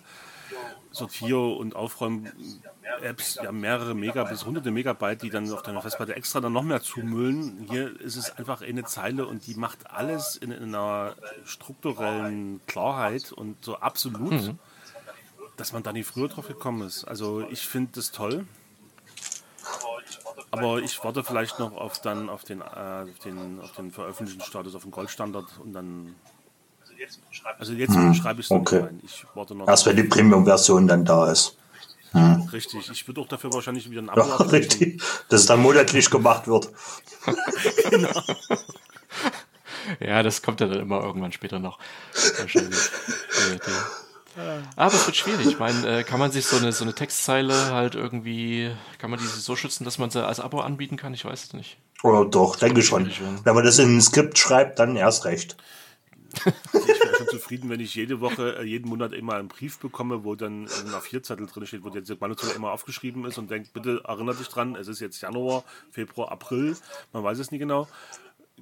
[0.90, 6.40] Sortier- und Aufräumen-Apps ja mehrere Mega bis hunderte Megabyte, die dann auf deiner Festplatte extra
[6.40, 7.66] dann noch mehr zumüllen.
[7.68, 11.14] Hier ist es einfach eine Zeile und die macht alles in, in einer
[11.44, 14.58] strukturellen Klarheit und so absolut, mhm.
[15.56, 17.04] dass man da nicht früher drauf gekommen ist.
[17.04, 18.46] Also ich finde das toll.
[20.50, 24.44] Aber ich warte vielleicht noch auf dann auf den, äh, auf den, auf den veröffentlichten
[24.44, 26.14] Status, auf den Goldstandard und dann
[27.58, 28.78] also jetzt hm, schreibe ich es okay.
[28.80, 29.00] rein.
[29.04, 29.68] Ich warte noch.
[29.68, 31.56] Erst wenn die Premium-Version dann da ist.
[32.12, 32.48] Hm.
[32.52, 36.10] Richtig, ich würde auch dafür wahrscheinlich wieder ein Abo ja, Richtig, dass es dann monatlich
[36.10, 36.70] gemacht wird.
[37.90, 38.22] genau.
[40.00, 41.78] Ja, das kommt ja dann immer irgendwann später noch.
[42.38, 42.78] Wahrscheinlich.
[44.76, 45.46] Aber es wird schwierig.
[45.46, 49.20] Ich meine, äh, kann man sich so eine, so eine Textzeile halt irgendwie, kann man
[49.20, 51.14] die so schützen, dass man sie als Abo anbieten kann?
[51.14, 51.76] Ich weiß es nicht.
[52.02, 53.10] Oder doch, denke schon.
[53.44, 55.56] Wenn man das in ein Skript schreibt, dann erst recht.
[56.36, 60.24] Ich wäre schon zufrieden, wenn ich jede Woche, äh, jeden Monat immer einen Brief bekomme,
[60.24, 64.02] wo dann ein A4-Zettel drin steht, wo der Manuzel immer aufgeschrieben ist und denkt, bitte
[64.04, 66.76] erinnere dich dran, es ist jetzt Januar, Februar, April,
[67.12, 67.88] man weiß es nie genau.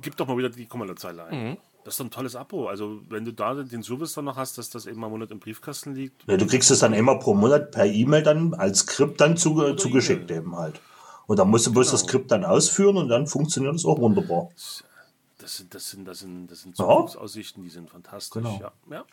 [0.01, 1.51] Gib doch mal wieder die Kommandozeile ein.
[1.51, 1.57] Mhm.
[1.85, 2.69] Das ist doch ein tolles Abo.
[2.69, 5.41] Also, wenn du da den Service dann noch hast, dass das immer im Monat im
[5.41, 6.23] Briefkasten liegt.
[6.29, 9.75] Ja, du kriegst es dann immer pro Monat per E-Mail dann als Skript dann zuge
[9.77, 10.81] zugeschickt eben halt.
[11.27, 14.51] Und dann musst du bloß das Skript dann ausführen und dann funktioniert es auch wunderbar.
[14.55, 14.85] Das
[15.57, 16.85] sind, das sind, das sind, das sind Ja.
[16.87, 18.43] Zukunftsaussichten, die sind fantastisch.
[18.43, 18.61] Genau.
[18.61, 19.05] Ja, ja.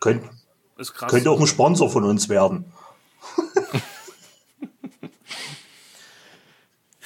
[0.00, 0.24] Könnt,
[0.78, 1.10] Ist krass.
[1.10, 2.64] könnte auch ein Sponsor von uns werden.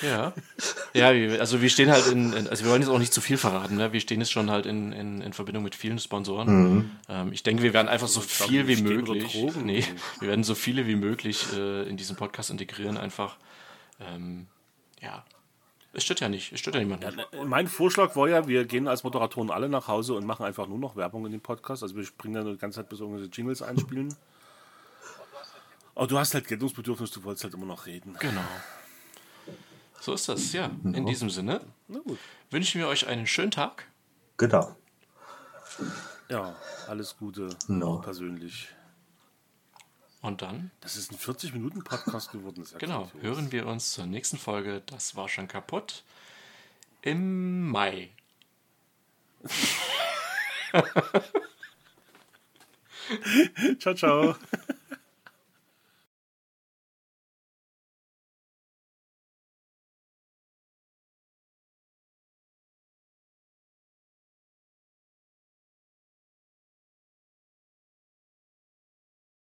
[0.02, 0.32] Ja.
[0.92, 3.20] Ja, wir- also wir stehen halt in, in, also wir wollen jetzt auch nicht zu
[3.20, 3.92] viel verraten, ne?
[3.92, 6.90] Wir stehen jetzt schon halt in, in, in Verbindung mit vielen Sponsoren.
[7.08, 9.32] Ähm, ich denke, wir werden einfach so glaub, viel wie möglich.
[9.32, 9.64] Drogen.
[9.66, 9.84] Nee,
[10.20, 13.36] wir werden so viele wie möglich äh, in diesen Podcast integrieren, einfach.
[14.00, 14.46] Ähm,
[15.00, 15.24] ja.
[15.97, 17.22] Es stört ja nicht, es stört ja niemanden.
[17.47, 20.78] Mein Vorschlag war ja, wir gehen als Moderatoren alle nach Hause und machen einfach nur
[20.78, 21.82] noch Werbung in den Podcast.
[21.84, 24.14] Also wir springen dann die ganze Zeit bis irgendwelche Jingles einspielen.
[25.95, 28.16] Aber du hast halt Geltungsbedürfnis, du wolltest halt immer noch reden.
[28.18, 28.40] Genau.
[30.01, 30.70] So ist das, ja.
[30.82, 32.18] In diesem Sinne Na gut.
[32.51, 33.86] wünschen wir euch einen schönen Tag.
[34.36, 34.76] Genau.
[36.28, 36.57] Ja,
[36.88, 37.49] alles Gute.
[37.68, 37.95] No.
[37.99, 38.68] Auch persönlich.
[40.25, 42.66] Und dann, Das ist ein 40-Minuten-Podcast geworden.
[42.79, 44.81] Genau, hören wir uns zur nächsten Folge.
[44.87, 46.03] Das war schon kaputt.
[47.03, 48.09] Im Mai.
[53.79, 54.35] Ciao, ciao.